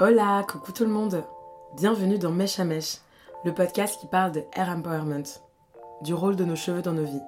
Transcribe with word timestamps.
Hola, 0.00 0.42
coucou 0.50 0.72
tout 0.72 0.84
le 0.84 0.90
monde 0.90 1.22
Bienvenue 1.76 2.18
dans 2.18 2.30
Mèche 2.30 2.58
à 2.58 2.64
Mèche, 2.64 2.96
le 3.44 3.52
podcast 3.52 4.00
qui 4.00 4.06
parle 4.06 4.32
de 4.32 4.42
hair 4.54 4.70
empowerment, 4.70 5.22
du 6.00 6.14
rôle 6.14 6.34
de 6.34 6.46
nos 6.46 6.56
cheveux 6.56 6.80
dans 6.80 6.94
nos 6.94 7.04
vies. 7.04 7.22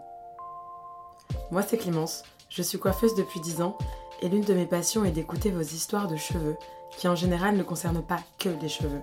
Moi 1.50 1.60
c'est 1.60 1.76
Clémence, 1.76 2.22
je 2.48 2.62
suis 2.62 2.78
coiffeuse 2.78 3.14
depuis 3.16 3.40
10 3.40 3.60
ans 3.60 3.76
et 4.22 4.30
l'une 4.30 4.44
de 4.44 4.54
mes 4.54 4.64
passions 4.64 5.04
est 5.04 5.10
d'écouter 5.10 5.50
vos 5.50 5.60
histoires 5.60 6.08
de 6.08 6.16
cheveux 6.16 6.56
qui 6.96 7.06
en 7.06 7.14
général 7.14 7.54
ne 7.58 7.62
concernent 7.62 8.02
pas 8.02 8.20
que 8.38 8.48
les 8.48 8.70
cheveux. 8.70 9.02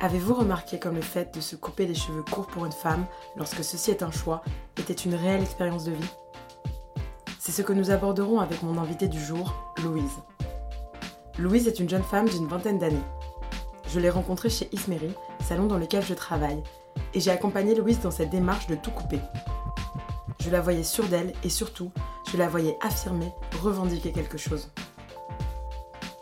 Avez-vous 0.00 0.34
remarqué 0.34 0.78
comme 0.78 0.94
le 0.94 1.02
fait 1.02 1.34
de 1.34 1.40
se 1.40 1.56
couper 1.56 1.86
les 1.86 1.94
cheveux 1.96 2.22
courts 2.22 2.46
pour 2.46 2.66
une 2.66 2.72
femme, 2.72 3.04
lorsque 3.36 3.64
ceci 3.64 3.90
est 3.90 4.04
un 4.04 4.12
choix, 4.12 4.42
était 4.78 4.92
une 4.92 5.16
réelle 5.16 5.42
expérience 5.42 5.84
de 5.84 5.92
vie? 5.92 6.10
C'est 7.40 7.52
ce 7.52 7.62
que 7.62 7.72
nous 7.72 7.90
aborderons 7.90 8.38
avec 8.38 8.62
mon 8.62 8.78
invitée 8.78 9.08
du 9.08 9.20
jour, 9.20 9.54
Louise. 9.82 10.22
Louise 11.36 11.66
est 11.66 11.80
une 11.80 11.88
jeune 11.88 12.04
femme 12.04 12.28
d'une 12.28 12.46
vingtaine 12.46 12.78
d'années. 12.78 12.96
Je 13.88 13.98
l'ai 13.98 14.08
rencontrée 14.08 14.50
chez 14.50 14.68
Ismeri, 14.70 15.10
salon 15.42 15.66
dans 15.66 15.78
lequel 15.78 16.04
je 16.04 16.14
travaille, 16.14 16.62
et 17.12 17.18
j'ai 17.18 17.32
accompagné 17.32 17.74
Louise 17.74 17.98
dans 17.98 18.12
cette 18.12 18.30
démarche 18.30 18.68
de 18.68 18.76
tout 18.76 18.92
couper. 18.92 19.18
Je 20.38 20.50
la 20.50 20.60
voyais 20.60 20.84
sûre 20.84 21.08
d'elle 21.08 21.32
et 21.42 21.48
surtout, 21.48 21.90
je 22.30 22.36
la 22.36 22.48
voyais 22.48 22.78
affirmer, 22.80 23.32
revendiquer 23.60 24.12
quelque 24.12 24.38
chose. 24.38 24.70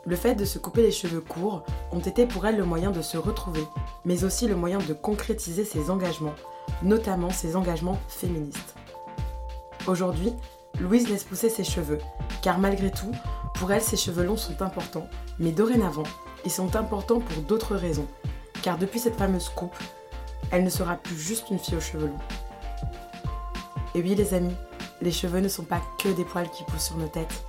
Le 0.07 0.16
fait 0.16 0.35
de 0.35 0.47
se 0.47 0.59
couper 0.59 0.80
les 0.80 0.91
cheveux 0.91 1.21
courts 1.21 1.63
ont 1.93 2.01
été 2.01 2.24
pour 2.24 2.47
elle 2.47 2.57
le 2.57 2.65
moyen 2.65 2.91
de 2.91 3.02
se 3.02 3.19
retrouver, 3.19 3.65
mais 4.07 4.24
aussi 4.24 4.49
le 4.49 4.57
moyen 4.57 4.79
de 4.79 4.95
concrétiser 4.95 5.66
ses 5.66 5.91
engagements, 5.91 6.35
notamment 6.83 7.30
ses 7.30 7.55
engagements 7.55 7.99
féministes. 8.09 8.74
Aujourd'hui, 9.87 10.33
Louise 10.80 11.10
laisse 11.10 11.24
pousser 11.24 11.51
ses 11.51 11.65
cheveux, 11.65 11.99
car 12.41 12.59
malgré 12.59 12.91
tout, 12.91 13.13
pour 13.62 13.71
elle, 13.71 13.80
ses 13.80 13.97
cheveux 13.97 14.25
longs 14.25 14.37
sont 14.37 14.61
importants, 14.61 15.07
mais 15.39 15.52
dorénavant, 15.52 16.02
ils 16.45 16.51
sont 16.51 16.75
importants 16.75 17.21
pour 17.21 17.45
d'autres 17.45 17.77
raisons, 17.77 18.09
car 18.60 18.77
depuis 18.77 18.99
cette 18.99 19.15
fameuse 19.15 19.51
coupe, 19.51 19.77
elle 20.51 20.65
ne 20.65 20.68
sera 20.68 20.96
plus 20.96 21.16
juste 21.16 21.49
une 21.49 21.60
fille 21.60 21.77
aux 21.77 21.80
cheveux 21.80 22.09
longs. 22.09 22.18
Et 23.95 24.02
oui 24.02 24.16
les 24.16 24.35
amis, 24.35 24.57
les 25.01 25.13
cheveux 25.13 25.38
ne 25.38 25.46
sont 25.46 25.63
pas 25.63 25.80
que 26.02 26.09
des 26.09 26.24
poils 26.24 26.51
qui 26.51 26.65
poussent 26.65 26.87
sur 26.87 26.96
nos 26.96 27.07
têtes. 27.07 27.45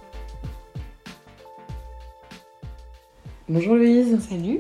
Bonjour 3.50 3.74
Louise. 3.74 4.16
Salut. 4.30 4.60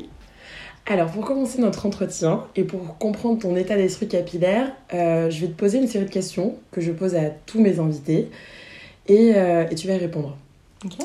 Alors 0.88 1.12
pour 1.12 1.24
commencer 1.24 1.62
notre 1.62 1.86
entretien 1.86 2.48
et 2.56 2.64
pour 2.64 2.98
comprendre 2.98 3.40
ton 3.40 3.56
état 3.56 3.76
d'esprit 3.76 4.08
capillaire, 4.08 4.72
euh, 4.96 5.30
je 5.30 5.42
vais 5.42 5.48
te 5.50 5.56
poser 5.56 5.78
une 5.78 5.88
série 5.88 6.06
de 6.06 6.10
questions 6.10 6.56
que 6.72 6.82
je 6.82 6.92
pose 6.92 7.14
à 7.14 7.30
tous 7.30 7.62
mes 7.62 7.78
invités 7.78 8.32
et, 9.06 9.34
euh, 9.36 9.70
et 9.70 9.76
tu 9.76 9.86
vas 9.86 9.94
y 9.94 10.00
répondre. 10.00 10.36
Ok. 10.84 10.96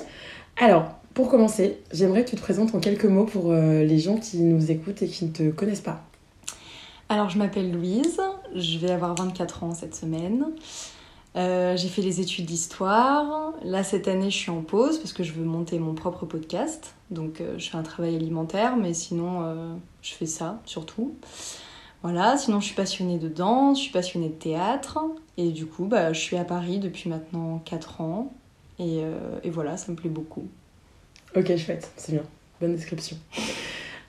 Alors, 0.60 0.90
pour 1.14 1.28
commencer, 1.28 1.78
j'aimerais 1.92 2.24
que 2.24 2.30
tu 2.30 2.36
te 2.36 2.40
présentes 2.40 2.74
en 2.74 2.80
quelques 2.80 3.04
mots 3.04 3.24
pour 3.24 3.52
euh, 3.52 3.84
les 3.84 4.00
gens 4.00 4.16
qui 4.16 4.38
nous 4.40 4.72
écoutent 4.72 5.02
et 5.02 5.06
qui 5.06 5.24
ne 5.24 5.30
te 5.30 5.50
connaissent 5.50 5.80
pas. 5.80 6.02
Alors, 7.08 7.30
je 7.30 7.38
m'appelle 7.38 7.70
Louise, 7.70 8.20
je 8.56 8.78
vais 8.78 8.90
avoir 8.90 9.14
24 9.14 9.62
ans 9.62 9.74
cette 9.74 9.94
semaine. 9.94 10.46
Euh, 11.36 11.76
j'ai 11.76 11.86
fait 11.86 12.02
les 12.02 12.20
études 12.20 12.46
d'histoire. 12.46 13.52
Là, 13.62 13.84
cette 13.84 14.08
année, 14.08 14.30
je 14.30 14.36
suis 14.36 14.50
en 14.50 14.62
pause 14.62 14.98
parce 14.98 15.12
que 15.12 15.22
je 15.22 15.32
veux 15.32 15.44
monter 15.44 15.78
mon 15.78 15.94
propre 15.94 16.26
podcast. 16.26 16.96
Donc, 17.12 17.40
euh, 17.40 17.56
je 17.56 17.70
fais 17.70 17.76
un 17.76 17.84
travail 17.84 18.16
alimentaire, 18.16 18.76
mais 18.76 18.94
sinon, 18.94 19.78
je 20.02 20.12
fais 20.12 20.26
ça 20.26 20.60
surtout. 20.64 21.14
Voilà, 22.02 22.36
sinon, 22.36 22.58
je 22.58 22.66
suis 22.66 22.74
passionnée 22.74 23.18
de 23.18 23.28
danse, 23.28 23.78
je 23.78 23.84
suis 23.84 23.92
passionnée 23.92 24.28
de 24.28 24.34
théâtre. 24.34 24.98
Et 25.36 25.50
du 25.50 25.66
coup, 25.66 25.84
bah, 25.84 26.12
je 26.12 26.18
suis 26.18 26.36
à 26.36 26.44
Paris 26.44 26.80
depuis 26.80 27.08
maintenant 27.08 27.62
4 27.64 28.00
ans. 28.00 28.32
Et, 28.78 29.00
euh, 29.02 29.38
et 29.42 29.50
voilà, 29.50 29.76
ça 29.76 29.90
me 29.90 29.96
plaît 29.96 30.10
beaucoup. 30.10 30.46
Ok, 31.36 31.56
chouette, 31.56 31.90
c'est 31.96 32.12
bien. 32.12 32.22
Bonne 32.60 32.74
description. 32.74 33.16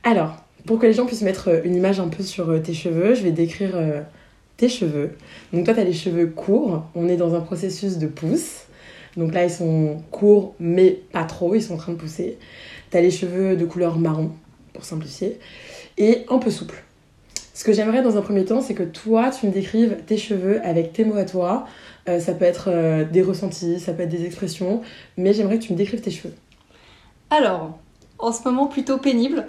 Alors, 0.04 0.38
pour 0.66 0.80
que 0.80 0.86
les 0.86 0.94
gens 0.94 1.06
puissent 1.06 1.22
mettre 1.22 1.50
euh, 1.50 1.62
une 1.64 1.76
image 1.76 2.00
un 2.00 2.08
peu 2.08 2.24
sur 2.24 2.50
euh, 2.50 2.60
tes 2.60 2.74
cheveux, 2.74 3.16
je 3.16 3.24
vais 3.24 3.32
décrire 3.32 3.72
tes 4.58 4.70
cheveux. 4.70 5.16
Donc 5.54 5.66
toi, 5.66 5.74
tu 5.74 5.80
as 5.80 5.84
les 5.84 5.94
cheveux 5.94 6.28
courts. 6.28 6.84
On 6.96 7.08
est 7.08 7.18
dans 7.18 7.36
un 7.36 7.42
processus 7.42 7.98
de 7.98 8.08
pousse. 8.08 8.64
Donc 9.18 9.34
là, 9.34 9.44
ils 9.44 9.52
sont 9.52 10.02
courts, 10.12 10.56
mais 10.60 11.00
pas 11.12 11.24
trop. 11.24 11.56
Ils 11.56 11.64
sont 11.64 11.74
en 11.74 11.78
train 11.78 11.94
de 11.94 11.98
pousser. 11.98 12.38
Tu 12.92 12.98
les 12.98 13.12
cheveux 13.12 13.56
de 13.56 13.66
couleur 13.66 13.98
marron, 14.00 14.32
pour 14.74 14.84
simplifier, 14.84 15.40
et 15.98 16.26
un 16.30 16.40
peu 16.40 16.50
souple. 16.50 16.84
Ce 17.60 17.66
que 17.66 17.74
j'aimerais 17.74 18.02
dans 18.02 18.16
un 18.16 18.22
premier 18.22 18.46
temps, 18.46 18.62
c'est 18.62 18.74
que 18.74 18.84
toi, 18.84 19.32
tu 19.32 19.46
me 19.46 19.52
décrives 19.52 19.98
tes 20.06 20.16
cheveux 20.16 20.66
avec 20.66 20.94
tes 20.94 21.04
mots 21.04 21.18
à 21.18 21.26
toi. 21.26 21.68
Euh, 22.08 22.18
ça 22.18 22.34
peut 22.34 22.46
être 22.46 22.70
euh, 22.70 23.04
des 23.04 23.22
ressentis, 23.22 23.82
ça 23.82 23.92
peut 23.92 24.04
être 24.04 24.10
des 24.10 24.24
expressions, 24.24 24.82
mais 25.18 25.34
j'aimerais 25.34 25.60
que 25.60 25.66
tu 25.66 25.74
me 25.74 25.78
décrives 25.78 26.00
tes 26.00 26.10
cheveux. 26.10 26.34
Alors, 27.30 27.78
en 28.18 28.32
ce 28.32 28.48
moment, 28.48 28.68
plutôt 28.68 28.98
pénible. 28.98 29.46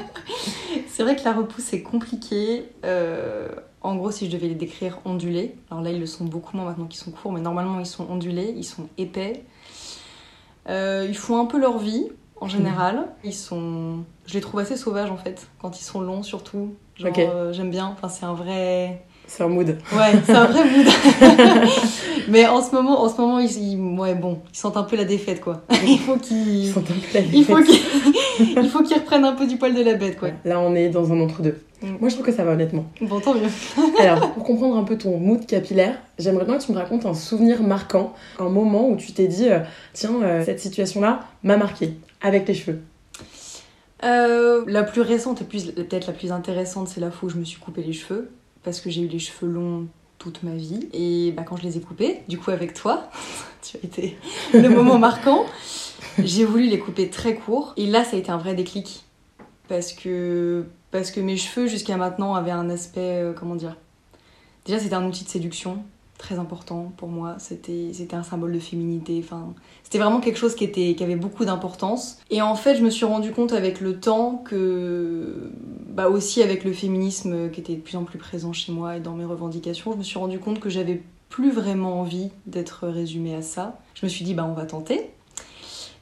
c'est 0.88 1.04
vrai 1.04 1.14
que 1.14 1.22
la 1.24 1.32
repousse 1.32 1.72
est 1.72 1.82
compliquée. 1.82 2.64
Euh, 2.84 3.46
en 3.80 3.94
gros, 3.94 4.10
si 4.10 4.26
je 4.26 4.32
devais 4.32 4.48
les 4.48 4.56
décrire 4.56 4.98
ondulés, 5.04 5.54
alors 5.70 5.84
là, 5.84 5.90
ils 5.90 6.00
le 6.00 6.06
sont 6.06 6.24
beaucoup 6.24 6.56
moins 6.56 6.66
maintenant 6.66 6.86
qu'ils 6.86 6.98
sont 6.98 7.12
courts, 7.12 7.30
mais 7.30 7.40
normalement, 7.40 7.78
ils 7.78 7.86
sont 7.86 8.10
ondulés, 8.10 8.52
ils 8.56 8.64
sont 8.64 8.88
épais. 8.98 9.44
Euh, 10.68 11.06
ils 11.08 11.16
font 11.16 11.38
un 11.38 11.46
peu 11.46 11.60
leur 11.60 11.78
vie, 11.78 12.08
en 12.40 12.48
général. 12.48 13.06
Ils 13.22 13.34
sont... 13.34 13.98
Je 14.26 14.34
les 14.34 14.40
trouve 14.40 14.58
assez 14.58 14.76
sauvages, 14.76 15.12
en 15.12 15.16
fait, 15.16 15.46
quand 15.62 15.78
ils 15.78 15.84
sont 15.84 16.00
longs, 16.00 16.24
surtout. 16.24 16.74
Genre, 17.00 17.12
euh, 17.18 17.52
j'aime 17.52 17.70
bien. 17.70 17.86
Enfin, 17.96 18.08
c'est 18.08 18.24
un 18.26 18.34
vrai... 18.34 19.02
C'est 19.26 19.44
un 19.44 19.48
mood. 19.48 19.68
Ouais, 19.92 20.12
c'est 20.26 20.32
un 20.34 20.46
vrai 20.46 20.64
mood. 20.64 20.86
mais 22.28 22.46
en 22.48 22.60
ce 22.62 22.72
moment, 22.74 23.00
en 23.02 23.08
ce 23.08 23.20
moment 23.20 23.38
ils, 23.38 23.50
ils- 23.74 23.78
ouais, 23.98 24.14
bon, 24.14 24.38
ils 24.52 24.56
sentent 24.56 24.76
un 24.76 24.82
peu 24.82 24.96
la 24.96 25.04
défaite, 25.04 25.40
quoi. 25.40 25.62
Il 25.86 25.98
faut 26.00 26.16
qu'ils... 26.16 26.64
Ils 26.64 26.72
sont 26.72 26.80
un 26.80 26.82
peu 26.82 26.94
la 27.14 27.20
Il 27.20 27.44
faut 27.44 27.58
défaite. 27.58 27.76
qu'ils 28.38 28.56
il 28.64 28.68
faut 28.68 28.82
qu'ils 28.82 28.96
reprennent 28.98 29.24
un 29.24 29.32
peu 29.34 29.46
du 29.46 29.56
poil 29.56 29.72
de 29.74 29.82
la 29.82 29.94
bête, 29.94 30.18
quoi. 30.18 30.30
Là, 30.44 30.58
on 30.60 30.74
est 30.74 30.88
dans 30.88 31.12
un 31.12 31.20
entre-deux. 31.20 31.58
Mm. 31.80 31.86
Moi, 32.00 32.08
je 32.08 32.14
trouve 32.14 32.26
que 32.26 32.32
ça 32.32 32.42
va, 32.44 32.52
honnêtement. 32.52 32.86
Bon, 33.02 33.20
tant 33.20 33.34
mieux. 33.34 33.42
Alors, 34.00 34.32
pour 34.32 34.42
comprendre 34.42 34.76
un 34.76 34.82
peu 34.84 34.98
ton 34.98 35.16
mood 35.18 35.46
capillaire, 35.46 35.94
j'aimerais 36.18 36.44
bien 36.44 36.58
que 36.58 36.64
tu 36.64 36.72
me 36.72 36.76
racontes 36.78 37.06
un 37.06 37.14
souvenir 37.14 37.62
marquant, 37.62 38.12
un 38.40 38.48
moment 38.48 38.88
où 38.88 38.96
tu 38.96 39.12
t'es 39.12 39.28
dit, 39.28 39.48
euh, 39.48 39.60
tiens, 39.92 40.10
euh, 40.22 40.44
cette 40.44 40.58
situation-là 40.58 41.20
m'a 41.44 41.56
marqué, 41.56 41.94
avec 42.20 42.48
les 42.48 42.54
cheveux. 42.54 42.80
Euh, 44.02 44.64
la 44.66 44.82
plus 44.82 45.02
récente 45.02 45.42
et 45.42 45.44
plus- 45.44 45.72
peut-être 45.72 46.06
la 46.06 46.12
plus 46.12 46.32
intéressante, 46.32 46.88
c'est 46.88 47.00
la 47.00 47.10
fois 47.10 47.26
où 47.28 47.30
je 47.30 47.36
me 47.36 47.44
suis 47.44 47.60
coupé 47.60 47.82
les 47.82 47.92
cheveux. 47.92 48.30
Parce 48.62 48.80
que 48.80 48.90
j'ai 48.90 49.02
eu 49.02 49.08
les 49.08 49.18
cheveux 49.18 49.50
longs 49.50 49.86
toute 50.18 50.42
ma 50.42 50.54
vie. 50.54 50.88
Et 50.92 51.32
bah, 51.32 51.42
quand 51.42 51.56
je 51.56 51.62
les 51.62 51.76
ai 51.78 51.80
coupés, 51.80 52.22
du 52.28 52.38
coup 52.38 52.50
avec 52.50 52.74
toi, 52.74 53.10
tu 53.62 53.76
as 53.76 53.80
été 53.84 54.16
le 54.52 54.68
moment 54.68 54.98
marquant, 55.08 55.46
j'ai 56.18 56.44
voulu 56.44 56.68
les 56.68 56.78
couper 56.78 57.08
très 57.10 57.34
courts. 57.36 57.72
Et 57.76 57.86
là, 57.86 58.04
ça 58.04 58.16
a 58.16 58.18
été 58.18 58.30
un 58.30 58.38
vrai 58.38 58.54
déclic. 58.54 59.04
Parce 59.68 59.92
que, 59.92 60.64
parce 60.90 61.10
que 61.10 61.20
mes 61.20 61.36
cheveux, 61.36 61.66
jusqu'à 61.68 61.96
maintenant, 61.96 62.34
avaient 62.34 62.50
un 62.50 62.68
aspect, 62.70 63.22
euh, 63.22 63.32
comment 63.32 63.54
dire? 63.54 63.76
Déjà, 64.64 64.78
c'était 64.78 64.94
un 64.94 65.06
outil 65.06 65.24
de 65.24 65.28
séduction 65.28 65.82
très 66.20 66.38
important 66.38 66.92
pour 66.96 67.08
moi. 67.08 67.36
C'était 67.38 67.90
c'était 67.92 68.14
un 68.14 68.22
symbole 68.22 68.52
de 68.52 68.58
féminité. 68.58 69.20
Enfin, 69.24 69.54
c'était 69.82 69.98
vraiment 69.98 70.20
quelque 70.20 70.36
chose 70.38 70.54
qui, 70.54 70.64
était, 70.64 70.94
qui 70.94 71.02
avait 71.02 71.16
beaucoup 71.16 71.44
d'importance. 71.44 72.18
Et 72.30 72.42
en 72.42 72.54
fait, 72.54 72.76
je 72.76 72.82
me 72.82 72.90
suis 72.90 73.06
rendu 73.06 73.32
compte 73.32 73.52
avec 73.52 73.80
le 73.80 73.98
temps 73.98 74.42
que, 74.44 75.50
bah 75.88 76.08
aussi 76.08 76.42
avec 76.42 76.64
le 76.64 76.72
féminisme 76.72 77.50
qui 77.50 77.60
était 77.60 77.74
de 77.74 77.80
plus 77.80 77.96
en 77.96 78.04
plus 78.04 78.18
présent 78.18 78.52
chez 78.52 78.70
moi 78.70 78.96
et 78.98 79.00
dans 79.00 79.14
mes 79.14 79.24
revendications, 79.24 79.92
je 79.92 79.96
me 79.96 80.02
suis 80.02 80.18
rendu 80.18 80.38
compte 80.38 80.60
que 80.60 80.68
j'avais 80.68 81.02
plus 81.30 81.50
vraiment 81.50 82.00
envie 82.00 82.30
d'être 82.46 82.86
résumée 82.88 83.34
à 83.34 83.42
ça. 83.42 83.78
Je 83.94 84.04
me 84.04 84.10
suis 84.10 84.24
dit, 84.24 84.34
bah 84.34 84.46
on 84.48 84.52
va 84.54 84.66
tenter. 84.66 85.10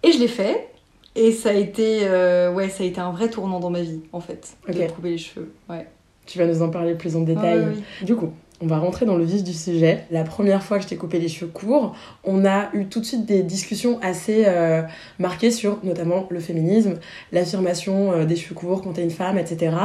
Et 0.02 0.12
je 0.12 0.18
l'ai 0.18 0.28
fait. 0.28 0.68
Et 1.14 1.32
ça 1.32 1.50
a 1.50 1.52
été, 1.54 2.00
euh, 2.02 2.52
ouais, 2.52 2.68
ça 2.68 2.84
a 2.84 2.86
été 2.86 3.00
un 3.00 3.10
vrai 3.10 3.28
tournant 3.28 3.60
dans 3.60 3.70
ma 3.70 3.80
vie, 3.82 4.00
en 4.12 4.20
fait, 4.20 4.56
de 4.68 4.72
Ok. 4.82 4.94
couper 4.94 5.10
les 5.10 5.18
cheveux. 5.18 5.52
Ouais. 5.68 5.88
Tu 6.26 6.38
vas 6.38 6.46
nous 6.46 6.62
en 6.62 6.70
parler 6.70 6.94
plus 6.94 7.16
en 7.16 7.22
détail. 7.22 7.60
Ouais. 7.60 8.04
Du 8.04 8.14
coup, 8.14 8.30
on 8.60 8.66
va 8.66 8.78
rentrer 8.78 9.06
dans 9.06 9.16
le 9.16 9.24
vif 9.24 9.44
du 9.44 9.52
sujet. 9.52 10.04
La 10.10 10.24
première 10.24 10.62
fois 10.62 10.78
que 10.78 10.84
je 10.84 10.88
t'ai 10.88 10.96
coupé 10.96 11.19
les 11.19 11.28
cheveux 11.28 11.50
courts, 11.50 11.94
on 12.24 12.44
a 12.44 12.70
eu 12.74 12.86
tout 12.86 13.00
de 13.00 13.04
suite 13.04 13.24
des 13.24 13.42
discussions 13.42 14.00
assez 14.02 14.44
euh, 14.46 14.82
marquées 15.19 15.50
sur 15.50 15.78
notamment 15.84 16.26
le 16.30 16.41
féminisme, 16.41 16.99
l'affirmation 17.32 18.12
euh, 18.12 18.25
des 18.25 18.37
cheveux 18.37 18.55
courts 18.55 18.82
quand 18.82 18.94
t'es 18.94 19.02
une 19.02 19.10
femme, 19.10 19.38
etc. 19.38 19.76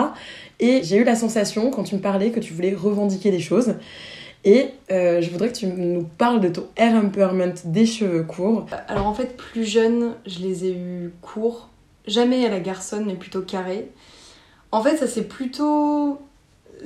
Et 0.60 0.82
j'ai 0.84 0.98
eu 0.98 1.04
la 1.04 1.16
sensation, 1.16 1.70
quand 1.70 1.84
tu 1.84 1.96
me 1.96 2.02
parlais, 2.02 2.32
que 2.32 2.40
tu 2.40 2.54
voulais 2.54 2.74
revendiquer 2.74 3.30
des 3.30 3.40
choses. 3.40 3.76
Et 4.46 4.72
euh, 4.92 5.22
je 5.22 5.30
voudrais 5.30 5.50
que 5.50 5.58
tu 5.58 5.68
nous 5.68 6.04
parles 6.04 6.42
de 6.42 6.50
ton 6.50 6.68
hair 6.76 6.96
empowerment 6.96 7.54
des 7.66 7.86
cheveux 7.86 8.24
courts. 8.24 8.66
Alors 8.88 9.08
en 9.08 9.14
fait, 9.14 9.38
plus 9.38 9.66
jeune, 9.66 10.14
je 10.26 10.40
les 10.40 10.66
ai 10.66 10.74
eus 10.74 11.14
courts. 11.22 11.70
Jamais 12.08 12.46
à 12.46 12.50
la 12.50 12.60
garçonne, 12.60 13.06
mais 13.06 13.16
plutôt 13.16 13.42
carrés. 13.42 13.90
En 14.72 14.82
fait, 14.82 14.98
ça 14.98 15.08
c'est 15.08 15.28
plutôt... 15.28 16.20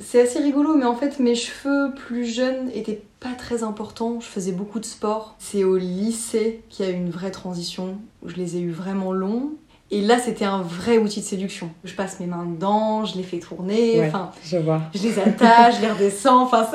C'est 0.00 0.20
assez 0.20 0.38
rigolo, 0.38 0.74
mais 0.74 0.84
en 0.84 0.94
fait, 0.94 1.18
mes 1.18 1.34
cheveux 1.34 1.92
plus 1.94 2.24
jeunes 2.24 2.70
étaient 2.74 3.02
pas 3.20 3.32
très 3.36 3.62
importants. 3.62 4.20
Je 4.20 4.26
faisais 4.26 4.52
beaucoup 4.52 4.78
de 4.80 4.84
sport. 4.84 5.34
C'est 5.38 5.64
au 5.64 5.76
lycée 5.76 6.62
qu'il 6.68 6.86
y 6.86 6.88
a 6.88 6.92
eu 6.92 6.96
une 6.96 7.10
vraie 7.10 7.30
transition, 7.32 7.98
où 8.22 8.28
je 8.28 8.36
les 8.36 8.56
ai 8.56 8.60
eus 8.60 8.70
vraiment 8.70 9.12
longs. 9.12 9.50
Et 9.90 10.02
là, 10.02 10.18
c'était 10.18 10.44
un 10.44 10.60
vrai 10.62 10.98
outil 10.98 11.20
de 11.20 11.24
séduction. 11.24 11.70
Je 11.84 11.94
passe 11.94 12.20
mes 12.20 12.26
mains 12.26 12.44
dedans, 12.44 13.04
je 13.06 13.16
les 13.16 13.22
fais 13.22 13.38
tourner, 13.38 13.98
Ouais. 13.98 14.06
enfin, 14.08 14.30
Je 14.44 14.58
vois. 14.58 14.82
je 14.94 15.02
les 15.02 15.18
attache, 15.18 15.76
je 15.76 15.80
les 15.80 15.90
redescends, 15.90 16.42
enfin 16.42 16.68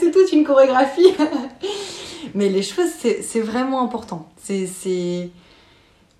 c'est 0.00 0.10
toute 0.12 0.32
une 0.32 0.42
chorégraphie. 0.44 1.14
Mais 2.34 2.48
les 2.48 2.62
cheveux, 2.62 2.88
c'est 2.98 3.22
c'est 3.22 3.40
vraiment 3.40 3.82
important. 3.82 4.28
C'est 4.36 4.66
c'est- 4.66 5.30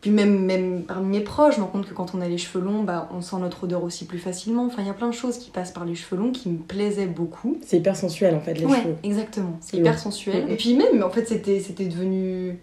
Puis 0.07 0.15
même, 0.15 0.45
même 0.45 0.83
parmi 0.85 1.19
mes 1.19 1.25
proches, 1.25 1.57
je 1.57 1.59
me 1.61 1.65
rends 1.65 1.71
compte 1.73 1.89
que 1.89 1.93
quand 1.93 2.15
on 2.15 2.21
a 2.21 2.29
les 2.29 2.39
cheveux 2.39 2.65
longs, 2.65 2.85
bah, 2.85 3.09
on 3.13 3.21
sent 3.23 3.39
notre 3.41 3.65
odeur 3.65 3.83
aussi 3.83 4.05
plus 4.05 4.21
facilement. 4.21 4.65
Enfin, 4.67 4.83
il 4.83 4.87
y 4.87 4.91
a 4.91 4.95
plein 4.95 5.09
de 5.09 5.15
choses 5.15 5.37
qui 5.37 5.51
passent 5.51 5.73
par 5.73 5.85
les 5.85 5.97
cheveux 5.97 6.17
longs 6.17 6.31
qui 6.31 6.49
me 6.49 6.59
plaisaient 6.59 7.09
beaucoup. 7.09 7.57
C'est 7.67 7.79
hyper 7.79 7.97
sensuel 7.97 8.37
en 8.37 8.41
fait, 8.41 8.55
les 8.55 8.67
ouais, 8.67 8.83
cheveux. 8.83 8.95
exactement. 9.03 9.57
C'est 9.61 9.79
hyper 9.79 9.99
sensuel. 9.99 10.49
Et 10.49 10.55
puis 10.55 10.75
même, 10.77 11.03
en 11.03 11.11
fait, 11.11 11.27
c'était 11.27 11.59
c'était 11.59 11.87
devenu... 11.87 12.61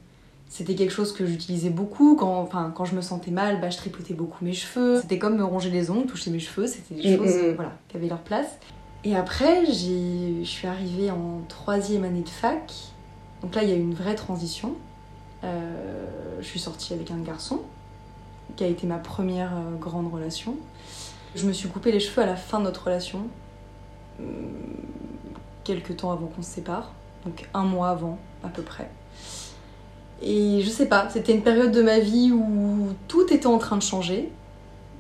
C'était 0.48 0.76
quelque 0.76 0.92
chose 0.94 1.12
que 1.12 1.26
j'utilisais 1.26 1.70
beaucoup. 1.70 2.16
Quand, 2.16 2.40
enfin, 2.40 2.72
quand 2.74 2.86
je 2.86 2.96
me 2.96 3.02
sentais 3.02 3.32
mal, 3.32 3.60
bah, 3.60 3.70
je 3.70 3.76
tripotais 3.76 4.14
beaucoup 4.14 4.46
mes 4.46 4.54
cheveux. 4.54 5.02
C'était 5.02 5.18
comme 5.20 5.36
me 5.36 5.44
ronger 5.44 5.70
les 5.70 5.92
ongles, 5.92 6.06
toucher 6.06 6.32
mes 6.32 6.40
cheveux. 6.40 6.68
C'était 6.68 6.96
des 6.96 7.18
Mhm. 7.18 7.18
choses 7.26 7.36
euh, 7.44 7.54
voilà, 7.56 7.74
qui 7.90 7.98
avaient 7.98 8.08
leur 8.08 8.20
place. 8.22 8.58
Et 9.04 9.18
après, 9.18 9.66
je 9.66 10.44
suis 10.46 10.68
arrivée 10.68 11.12
en 11.12 11.42
troisième 11.50 12.06
année 12.06 12.22
de 12.22 12.30
fac. 12.30 12.72
Donc 13.42 13.54
là, 13.54 13.64
il 13.64 13.70
y 13.70 13.74
a 13.74 13.76
eu 13.76 13.82
une 13.82 13.96
vraie 13.96 14.16
transition. 14.16 14.76
Euh, 15.44 16.38
je 16.40 16.46
suis 16.46 16.60
sortie 16.60 16.94
avec 16.94 17.12
un 17.12 17.18
garçon 17.18 17.62
qui 18.56 18.64
a 18.64 18.68
été 18.68 18.88
ma 18.88 18.98
première 18.98 19.54
euh, 19.54 19.76
grande 19.80 20.12
relation. 20.12 20.56
Je 21.36 21.48
me 21.48 21.54
suis 21.54 21.70
coupé 21.70 21.92
les 21.92 22.00
cheveux 22.00 22.22
à 22.22 22.26
la 22.26 22.36
fin 22.36 22.60
de 22.60 22.66
notre 22.66 22.86
relation, 22.86 23.28
hum, 24.20 24.26
quelques 25.64 25.98
temps 25.98 26.12
avant 26.12 26.28
qu'on 26.28 26.42
se 26.42 26.50
sépare, 26.50 26.92
donc 27.26 27.50
un 27.54 27.64
mois 27.64 27.90
avant 27.90 28.20
à 28.44 28.50
peu 28.50 28.62
près. 28.62 28.90
Et 30.22 30.62
je 30.62 30.70
sais 30.70 30.88
pas, 30.88 31.10
c'était 31.10 31.34
une 31.34 31.42
période 31.42 31.72
de 31.72 31.82
ma 31.82 32.00
vie 32.00 32.32
où 32.32 32.90
tout 33.08 33.26
était 33.34 33.48
en 33.48 33.58
train 33.58 33.78
de 33.78 33.82
changer. 33.82 34.32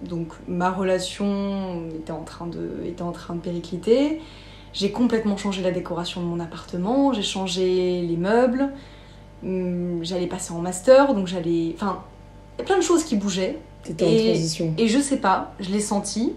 Donc 0.04 0.34
ma 0.48 0.72
relation 0.72 1.88
était 1.96 2.12
en 2.12 2.24
train 2.24 2.48
de, 2.48 2.82
était 2.86 3.04
en 3.04 3.12
train 3.12 3.36
de 3.36 3.40
péricliter. 3.40 4.22
J'ai 4.74 4.92
complètement 4.92 5.38
changé 5.38 5.62
la 5.62 5.72
décoration 5.72 6.20
de 6.22 6.26
mon 6.26 6.40
appartement, 6.40 7.14
j'ai 7.14 7.22
changé 7.22 8.02
les 8.02 8.18
meubles, 8.18 8.74
j'allais 10.02 10.28
passer 10.28 10.54
en 10.54 10.60
master, 10.60 11.14
donc 11.14 11.28
j'allais... 11.28 11.72
Enfin, 11.76 12.02
il 12.58 12.60
y 12.60 12.64
a 12.64 12.66
plein 12.66 12.78
de 12.78 12.84
choses 12.84 13.04
qui 13.04 13.16
bougeaient. 13.16 13.58
C'était 13.84 14.06
en 14.06 14.10
Et- 14.10 14.32
transition. 14.32 14.74
Et 14.78 14.88
je 14.88 15.00
sais 15.00 15.18
pas, 15.18 15.54
je 15.60 15.70
l'ai 15.72 15.80
senti. 15.82 16.34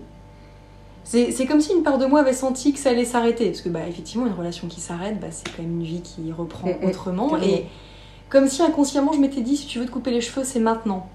C'est 1.04 1.46
comme 1.46 1.60
si 1.60 1.72
une 1.72 1.84
part 1.84 1.98
de 1.98 2.06
moi 2.06 2.20
avait 2.20 2.32
senti 2.32 2.72
que 2.72 2.80
ça 2.80 2.90
allait 2.90 3.04
s'arrêter. 3.04 3.46
Parce 3.50 3.60
que, 3.60 3.68
bah, 3.68 3.86
effectivement, 3.88 4.26
une 4.26 4.32
relation 4.32 4.66
qui 4.66 4.80
s'arrête, 4.80 5.20
bah, 5.20 5.28
c'est 5.30 5.48
quand 5.54 5.62
même 5.62 5.78
une 5.80 5.86
vie 5.86 6.00
qui 6.02 6.32
reprend 6.32 6.66
Mm, 6.68 6.84
mm, 6.84 6.88
autrement. 6.88 7.36
Et 7.42 7.66
comme 8.28 8.48
si 8.48 8.60
inconsciemment, 8.62 9.12
je 9.12 9.20
m'étais 9.20 9.40
dit, 9.40 9.56
si 9.56 9.66
tu 9.66 9.78
veux 9.78 9.86
te 9.86 9.90
couper 9.92 10.10
les 10.10 10.20
cheveux, 10.20 10.42
c'est 10.44 10.58
maintenant. 10.58 11.08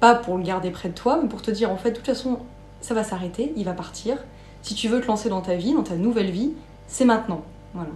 Pas 0.00 0.16
pour 0.16 0.38
le 0.38 0.42
garder 0.42 0.70
près 0.70 0.88
de 0.88 0.94
toi, 0.94 1.20
mais 1.22 1.28
pour 1.28 1.40
te 1.42 1.52
dire, 1.52 1.70
en 1.70 1.76
fait, 1.76 1.90
de 1.92 1.96
toute 1.96 2.06
façon, 2.06 2.38
ça 2.80 2.94
va 2.94 3.04
s'arrêter, 3.04 3.52
il 3.56 3.64
va 3.64 3.72
partir. 3.74 4.16
Si 4.62 4.74
tu 4.74 4.88
veux 4.88 5.00
te 5.00 5.06
lancer 5.06 5.28
dans 5.28 5.40
ta 5.40 5.54
vie, 5.54 5.72
dans 5.72 5.84
ta 5.84 5.94
nouvelle 5.94 6.30
vie, 6.32 6.50
c'est 6.88 7.04
maintenant. 7.04 7.42
Voilà. 7.74 7.90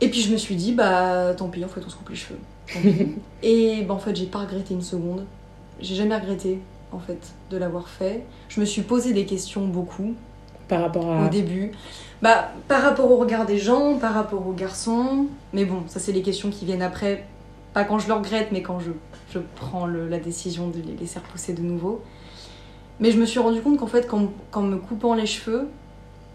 Et 0.00 0.08
puis 0.10 0.20
je 0.20 0.30
me 0.32 0.36
suis 0.36 0.56
dit, 0.56 0.72
bah 0.72 1.34
tant 1.36 1.48
pis, 1.48 1.64
en 1.64 1.68
fait, 1.68 1.80
on 1.86 1.88
se 1.88 1.96
coupe 1.96 2.10
les 2.10 2.16
cheveux. 2.16 2.38
Et 3.42 3.82
bah, 3.82 3.94
en 3.94 3.98
fait, 3.98 4.14
j'ai 4.14 4.26
pas 4.26 4.40
regretté 4.40 4.74
une 4.74 4.82
seconde. 4.82 5.24
J'ai 5.80 5.94
jamais 5.94 6.16
regretté, 6.16 6.60
en 6.92 6.98
fait, 6.98 7.32
de 7.50 7.56
l'avoir 7.56 7.88
fait. 7.88 8.24
Je 8.48 8.60
me 8.60 8.64
suis 8.66 8.82
posé 8.82 9.12
des 9.12 9.24
questions 9.24 9.66
beaucoup 9.66 10.14
Par 10.68 10.82
rapport 10.82 11.04
au 11.26 11.28
début. 11.28 11.72
Bah, 12.22 12.50
par 12.68 12.82
rapport 12.82 13.10
au 13.10 13.16
regard 13.16 13.46
des 13.46 13.58
gens, 13.58 13.96
par 13.98 14.14
rapport 14.14 14.46
aux 14.46 14.52
garçons. 14.52 15.26
Mais 15.52 15.64
bon, 15.64 15.82
ça, 15.86 16.00
c'est 16.00 16.12
les 16.12 16.22
questions 16.22 16.50
qui 16.50 16.64
viennent 16.64 16.82
après. 16.82 17.26
Pas 17.72 17.84
quand 17.84 17.98
je 17.98 18.08
le 18.08 18.14
regrette, 18.14 18.48
mais 18.52 18.62
quand 18.62 18.80
je, 18.80 18.90
je 19.32 19.38
prends 19.56 19.86
le- 19.86 20.08
la 20.08 20.18
décision 20.18 20.68
de 20.68 20.76
les 20.80 20.96
laisser 20.96 21.18
repousser 21.18 21.52
de 21.52 21.60
nouveau. 21.62 22.02
Mais 23.00 23.10
je 23.10 23.18
me 23.18 23.26
suis 23.26 23.38
rendu 23.38 23.60
compte 23.60 23.78
qu'en 23.78 23.86
fait, 23.86 24.06
qu'en 24.06 24.28
qu'en 24.50 24.62
me 24.62 24.76
coupant 24.76 25.14
les 25.14 25.26
cheveux, 25.26 25.68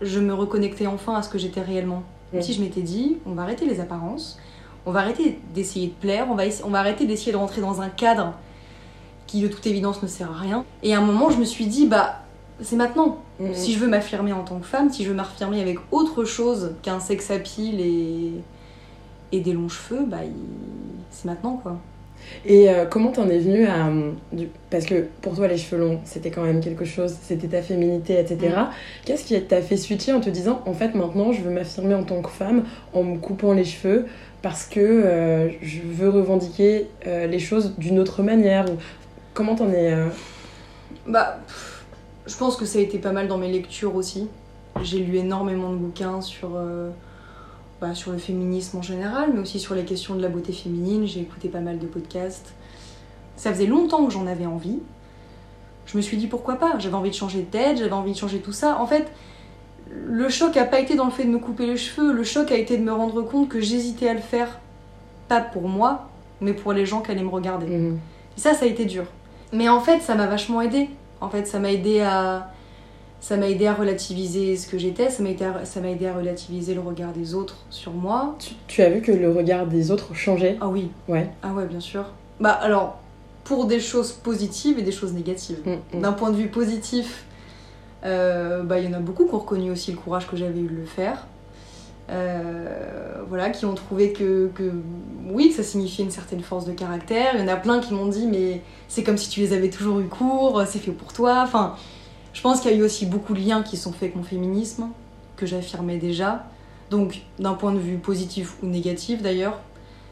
je 0.01 0.19
me 0.19 0.33
reconnectais 0.33 0.85
enfin 0.85 1.15
à 1.15 1.23
ce 1.23 1.29
que 1.29 1.39
j'étais 1.39 1.61
réellement. 1.61 2.03
Comme 2.31 2.39
Mm. 2.39 2.43
si 2.43 2.53
je 2.53 2.61
m'étais 2.61 2.81
dit, 2.81 3.17
on 3.25 3.33
va 3.33 3.43
arrêter 3.43 3.65
les 3.65 3.79
apparences, 3.79 4.37
on 4.85 4.91
va 4.91 5.01
arrêter 5.01 5.39
d'essayer 5.53 5.87
de 5.87 5.93
plaire, 5.93 6.27
on 6.29 6.35
va, 6.35 6.45
essa- 6.45 6.65
on 6.65 6.69
va 6.69 6.79
arrêter 6.79 7.05
d'essayer 7.05 7.31
de 7.31 7.37
rentrer 7.37 7.61
dans 7.61 7.81
un 7.81 7.89
cadre 7.89 8.33
qui 9.27 9.41
de 9.41 9.47
toute 9.47 9.65
évidence 9.67 10.01
ne 10.01 10.07
sert 10.07 10.31
à 10.31 10.35
rien. 10.37 10.65
Et 10.83 10.93
à 10.93 10.99
un 10.99 11.01
moment, 11.05 11.29
je 11.29 11.37
me 11.37 11.45
suis 11.45 11.67
dit, 11.67 11.87
bah, 11.87 12.19
c'est 12.61 12.75
maintenant. 12.75 13.19
Mhm. 13.39 13.53
Si 13.53 13.73
je 13.73 13.79
veux 13.79 13.87
m'affirmer 13.87 14.33
en 14.33 14.43
tant 14.43 14.59
que 14.59 14.65
femme, 14.65 14.91
si 14.91 15.03
je 15.03 15.09
veux 15.09 15.15
m'affirmer 15.15 15.61
avec 15.61 15.77
autre 15.91 16.25
chose 16.25 16.73
qu'un 16.81 16.99
sex 16.99 17.31
appeal 17.31 17.79
et, 17.79 18.31
et 19.31 19.39
des 19.39 19.53
longs 19.53 19.69
cheveux, 19.69 20.05
bah, 20.05 20.23
il- 20.23 20.31
c'est 21.09 21.25
maintenant 21.25 21.57
quoi. 21.61 21.77
Et 22.45 22.69
euh, 22.69 22.85
comment 22.85 23.11
t'en 23.11 23.29
es 23.29 23.39
venue 23.39 23.65
à. 23.65 23.87
euh, 23.87 24.11
du- 24.31 24.49
Parce 24.69 24.85
que 24.85 25.05
pour 25.21 25.35
toi, 25.35 25.47
les 25.47 25.57
cheveux 25.57 25.81
longs, 25.81 25.99
c'était 26.05 26.31
quand 26.31 26.43
même 26.43 26.59
quelque 26.61 26.85
chose, 26.85 27.15
c'était 27.21 27.47
ta 27.47 27.61
féminité, 27.61 28.19
etc. 28.19 28.37
Mm. 28.55 28.69
Qu'est-ce 29.05 29.23
qui 29.25 29.41
t'a 29.41 29.61
fait 29.61 29.77
switcher 29.77 30.13
en 30.13 30.19
te 30.21 30.29
disant, 30.29 30.61
en 30.65 30.73
fait, 30.73 30.95
maintenant, 30.95 31.31
je 31.31 31.41
veux 31.41 31.51
m'affirmer 31.51 31.95
en 31.95 32.03
tant 32.03 32.21
que 32.21 32.29
femme 32.29 32.63
en 32.93 33.03
me 33.03 33.17
coupant 33.17 33.53
les 33.53 33.65
cheveux 33.65 34.05
parce 34.41 34.65
que 34.65 34.79
euh, 34.79 35.49
je 35.61 35.79
veux 35.83 36.09
revendiquer 36.09 36.87
euh, 37.07 37.27
les 37.27 37.39
choses 37.39 37.75
d'une 37.77 37.99
autre 37.99 38.23
manière 38.23 38.65
ou... 38.69 38.75
Comment 39.33 39.55
t'en 39.55 39.69
es. 39.71 39.93
Bah, 41.07 41.39
pff, 41.47 41.85
je 42.27 42.35
pense 42.35 42.55
que 42.57 42.65
ça 42.65 42.79
a 42.79 42.81
été 42.81 42.97
pas 42.97 43.11
mal 43.11 43.27
dans 43.27 43.37
mes 43.37 43.51
lectures 43.51 43.95
aussi. 43.95 44.27
J'ai 44.83 44.99
lu 44.99 45.17
énormément 45.17 45.71
de 45.71 45.77
bouquins 45.77 46.21
sur, 46.21 46.49
bah, 47.81 47.95
sur 47.95 48.11
le 48.11 48.19
féminisme 48.19 48.77
en 48.77 48.81
général, 48.83 49.31
mais 49.33 49.39
aussi 49.39 49.59
sur 49.59 49.73
les 49.73 49.83
questions 49.83 50.13
de 50.13 50.21
la 50.21 50.29
beauté 50.29 50.53
féminine. 50.53 51.07
J'ai 51.07 51.21
écouté 51.21 51.49
pas 51.49 51.61
mal 51.61 51.79
de 51.79 51.87
podcasts. 51.87 52.53
Ça 53.35 53.51
faisait 53.51 53.65
longtemps 53.65 54.05
que 54.05 54.13
j'en 54.13 54.27
avais 54.27 54.45
envie. 54.45 54.79
Je 55.87 55.97
me 55.97 56.01
suis 56.01 56.15
dit 56.15 56.27
pourquoi 56.27 56.55
pas? 56.55 56.77
J'avais 56.77 56.93
envie 56.93 57.09
de 57.09 57.15
changer 57.15 57.39
de 57.39 57.45
tête, 57.45 57.79
j'avais 57.79 57.91
envie 57.91 58.13
de 58.13 58.17
changer 58.17 58.37
tout 58.37 58.53
ça. 58.53 58.79
En 58.79 58.85
fait, 58.85 59.11
le 59.89 60.29
choc 60.29 60.55
a 60.57 60.63
pas 60.63 60.79
été 60.79 60.95
dans 60.95 61.05
le 61.05 61.11
fait 61.11 61.25
de 61.25 61.29
me 61.29 61.39
couper 61.39 61.65
les 61.65 61.75
cheveux. 61.75 62.13
Le 62.13 62.23
choc 62.23 62.51
a 62.51 62.55
été 62.55 62.77
de 62.77 62.83
me 62.83 62.93
rendre 62.93 63.23
compte 63.23 63.49
que 63.49 63.59
j'hésitais 63.59 64.07
à 64.07 64.13
le 64.13 64.19
faire, 64.19 64.59
pas 65.27 65.41
pour 65.41 65.67
moi, 65.67 66.07
mais 66.39 66.53
pour 66.53 66.73
les 66.73 66.85
gens 66.85 67.01
qui 67.01 67.11
allaient 67.11 67.23
me 67.23 67.29
regarder. 67.29 67.65
mhm. 67.65 67.99
Et 68.37 68.39
ça, 68.39 68.53
ça 68.53 68.65
a 68.65 68.67
été 68.67 68.85
dur. 68.85 69.05
Mais 69.51 69.67
en 69.69 69.81
fait, 69.81 70.01
ça 70.01 70.13
m'a 70.13 70.27
vachement 70.27 70.61
aidé. 70.61 70.89
En 71.19 71.29
fait, 71.29 71.47
ça 71.47 71.59
m'a 71.59 71.71
aidé 71.71 72.01
à 72.01 72.51
ça 73.21 73.37
m'a 73.37 73.47
aidé 73.47 73.67
à 73.67 73.73
relativiser 73.75 74.57
ce 74.57 74.67
que 74.67 74.77
j'étais, 74.77 75.09
ça 75.09 75.23
m'a 75.23 75.29
aidé, 75.29 75.45
à... 75.45 75.87
aidé 75.87 76.11
relativiser 76.11 76.73
le 76.73 76.81
regard 76.81 77.13
des 77.13 77.35
autres 77.35 77.57
sur 77.69 77.93
moi. 77.93 78.35
tu, 78.39 78.55
tu 78.67 78.81
as 78.81 78.89
vu 78.89 79.01
que 79.01 79.11
le 79.11 79.31
regard 79.31 79.67
des 79.67 79.91
autres 79.91 80.13
changeait? 80.13 80.57
Ah 80.59 80.67
oui, 80.67 80.89
Ouais. 81.07 81.29
ah 81.43 81.53
ouais, 81.53 81.67
bien 81.67 81.79
sûr. 81.79 82.05
Bah 82.39 82.51
alors, 82.51 82.99
pour 83.43 83.65
des 83.65 83.79
choses 83.79 84.11
positives 84.11 84.79
et 84.79 84.81
des 84.81 84.91
choses 84.91 85.13
négatives. 85.13 85.59
Mm, 85.65 85.97
mm. 85.97 86.01
D'un 86.01 86.13
point 86.13 86.31
de 86.31 86.35
vue 86.35 86.47
positif, 86.47 87.25
euh, 88.03 88.63
bah, 88.63 88.79
il 88.79 88.85
y 88.85 88.87
en 88.87 88.97
a 88.97 88.99
beaucoup 88.99 89.25
qui 89.25 89.35
ont 89.35 89.39
reconnu 89.39 89.71
aussi 89.71 89.91
le 89.91 89.97
courage 89.97 90.27
que 90.27 90.35
j'avais 90.35 90.59
eu 90.59 90.67
de 90.67 90.75
le 90.75 90.85
faire. 90.85 91.27
Euh, 92.09 93.21
voilà, 93.29 93.51
qui 93.51 93.65
ont 93.65 93.75
trouvé 93.75 94.11
que, 94.11 94.49
que 94.55 94.71
oui, 95.29 95.49
que 95.49 95.55
ça 95.55 95.63
signifiait 95.63 96.03
une 96.03 96.11
certaine 96.11 96.41
force 96.41 96.65
de 96.65 96.73
caractère. 96.73 97.35
Il 97.35 97.41
y 97.41 97.43
en 97.43 97.47
a 97.47 97.55
plein 97.55 97.79
qui 97.79 97.93
m'ont 97.93 98.07
dit 98.07 98.27
mais 98.27 98.61
c'est 98.87 99.03
comme 99.03 99.17
si 99.17 99.29
tu 99.29 99.39
les 99.39 99.53
avais 99.53 99.69
toujours 99.69 99.99
eu 99.99 100.05
court, 100.05 100.63
c'est 100.67 100.79
fait 100.79 100.91
pour 100.91 101.13
toi. 101.13 101.41
Enfin, 101.43 101.75
je 102.33 102.41
pense 102.41 102.61
qu'il 102.61 102.71
y 102.71 102.73
a 102.73 102.77
eu 102.77 102.83
aussi 102.83 103.05
beaucoup 103.05 103.33
de 103.33 103.39
liens 103.39 103.63
qui 103.63 103.77
sont 103.77 103.91
faits 103.91 104.03
avec 104.03 104.15
mon 104.15 104.23
féminisme, 104.23 104.87
que 105.35 105.45
j'affirmais 105.45 105.97
déjà. 105.97 106.45
Donc 106.89 107.21
d'un 107.39 107.53
point 107.53 107.71
de 107.71 107.79
vue 107.79 107.97
positif 107.97 108.57
ou 108.61 108.67
négatif 108.67 109.21
d'ailleurs. 109.21 109.59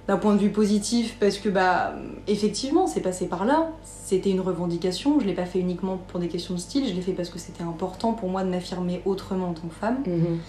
D'un 0.08 0.18
point 0.18 0.34
de 0.34 0.40
vue 0.40 0.50
positif 0.50 1.18
parce 1.20 1.38
que 1.38 1.50
bah 1.50 1.94
effectivement 2.28 2.88
c'est 2.88 3.02
passé 3.02 3.28
par 3.28 3.46
là, 3.46 3.70
c'était 3.84 4.32
une 4.32 4.42
revendication, 4.42 5.20
je 5.20 5.26
l'ai 5.26 5.36
pas 5.36 5.46
fait 5.46 5.60
uniquement 5.60 6.00
pour 6.08 6.20
des 6.20 6.28
questions 6.28 6.56
de 6.56 6.60
style, 6.60 6.88
je 6.88 6.94
l'ai 6.96 7.02
fait 7.02 7.12
parce 7.12 7.30
que 7.30 7.38
c'était 7.38 7.62
important 7.62 8.14
pour 8.14 8.28
moi 8.28 8.44
de 8.44 8.50
m'affirmer 8.50 9.04
autrement 9.06 9.50
en 9.50 9.54
tant 9.54 9.68
que 9.68 9.76
femme. 9.76 10.00
Mhm. 10.08 10.40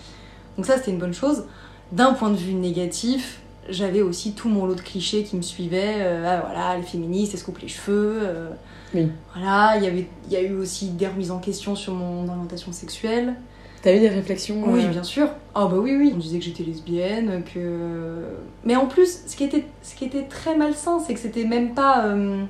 Donc 0.56 0.66
ça, 0.66 0.76
c'était 0.76 0.92
une 0.92 0.98
bonne 0.98 1.14
chose. 1.14 1.44
D'un 1.92 2.14
point 2.14 2.30
de 2.30 2.36
vue 2.36 2.54
négatif, 2.54 3.40
j'avais 3.70 4.02
aussi 4.02 4.32
tout 4.32 4.48
mon 4.48 4.66
lot 4.66 4.74
de 4.74 4.80
clichés 4.80 5.22
qui 5.24 5.36
me 5.36 5.42
suivaient. 5.42 5.96
Euh, 5.98 6.24
ah, 6.26 6.42
voilà, 6.46 6.76
les 6.76 6.82
féministes, 6.82 7.32
elles 7.34 7.40
se 7.40 7.44
coupent 7.44 7.58
les 7.60 7.68
cheveux. 7.68 8.18
euh, 8.22 8.50
Oui. 8.94 9.08
Voilà, 9.34 9.76
il 9.76 9.84
y 9.84 9.86
avait, 9.86 10.06
il 10.26 10.32
y 10.32 10.36
a 10.36 10.42
eu 10.42 10.54
aussi 10.54 10.88
des 10.90 11.06
remises 11.06 11.30
en 11.30 11.38
question 11.38 11.74
sur 11.76 11.94
mon 11.94 12.28
orientation 12.28 12.72
sexuelle. 12.72 13.34
T'as 13.82 13.94
eu 13.96 14.00
des 14.00 14.08
réflexions 14.10 14.62
Oui, 14.66 14.84
euh, 14.84 14.88
bien 14.88 15.02
sûr. 15.02 15.28
Ah 15.54 15.66
bah 15.66 15.76
oui, 15.78 15.96
oui. 15.96 16.12
On 16.14 16.18
disait 16.18 16.38
que 16.38 16.44
j'étais 16.44 16.62
lesbienne, 16.64 17.42
que... 17.54 18.24
Mais 18.64 18.76
en 18.76 18.86
plus, 18.86 19.20
ce 19.26 19.34
qui 19.36 19.44
était, 19.44 19.64
ce 19.82 19.94
qui 19.94 20.04
était 20.04 20.24
très 20.24 20.54
malsain, 20.54 20.98
c'est 21.06 21.14
que 21.14 21.20
c'était 21.20 21.44
même 21.44 21.72
pas... 21.74 22.04
euh, 22.06 22.42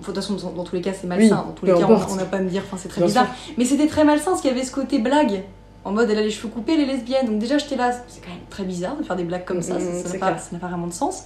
Enfin, 0.00 0.10
de 0.10 0.16
toute 0.20 0.24
façon, 0.36 0.50
dans, 0.56 0.64
tous 0.64 0.74
les 0.74 0.80
cas, 0.82 0.92
c'est 0.92 1.06
malsain. 1.06 1.24
Oui, 1.24 1.30
dans 1.30 1.52
tous 1.52 1.66
les 1.66 1.72
cas, 1.74 1.78
on- 1.88 1.94
importe. 1.94 2.10
on 2.10 2.16
n'a 2.16 2.24
pas 2.24 2.38
à 2.38 2.40
me 2.40 2.48
dire, 2.50 2.62
enfin, 2.66 2.76
c'est 2.76 2.88
très 2.88 3.00
Bien 3.00 3.06
bizarre. 3.06 3.28
Mais 3.56 3.64
c'était 3.64 3.86
très 3.86 4.02
malsain, 4.04 4.32
parce 4.32 4.40
qu'il 4.40 4.50
y 4.50 4.52
avait 4.54 4.64
ce 4.64 4.72
côté 4.72 4.98
blague. 4.98 5.42
En 5.84 5.90
mode, 5.92 6.08
elle 6.10 6.18
a 6.18 6.22
les 6.22 6.30
cheveux 6.30 6.48
coupés, 6.48 6.76
les 6.76 6.86
lesbiennes. 6.86 7.26
Donc 7.26 7.38
déjà, 7.38 7.58
j'étais 7.58 7.76
là, 7.76 7.90
c'est 8.08 8.20
quand 8.20 8.30
même 8.30 8.38
très 8.50 8.64
bizarre 8.64 8.96
de 8.96 9.02
faire 9.02 9.16
des 9.16 9.24
blagues 9.24 9.44
comme 9.44 9.62
ça, 9.62 9.74
Mm, 9.74 9.80
ça- 10.04 10.12
n'a 10.12 10.18
pas, 10.58 10.66
vraiment 10.68 10.86
de 10.86 10.92
sens. 10.92 11.24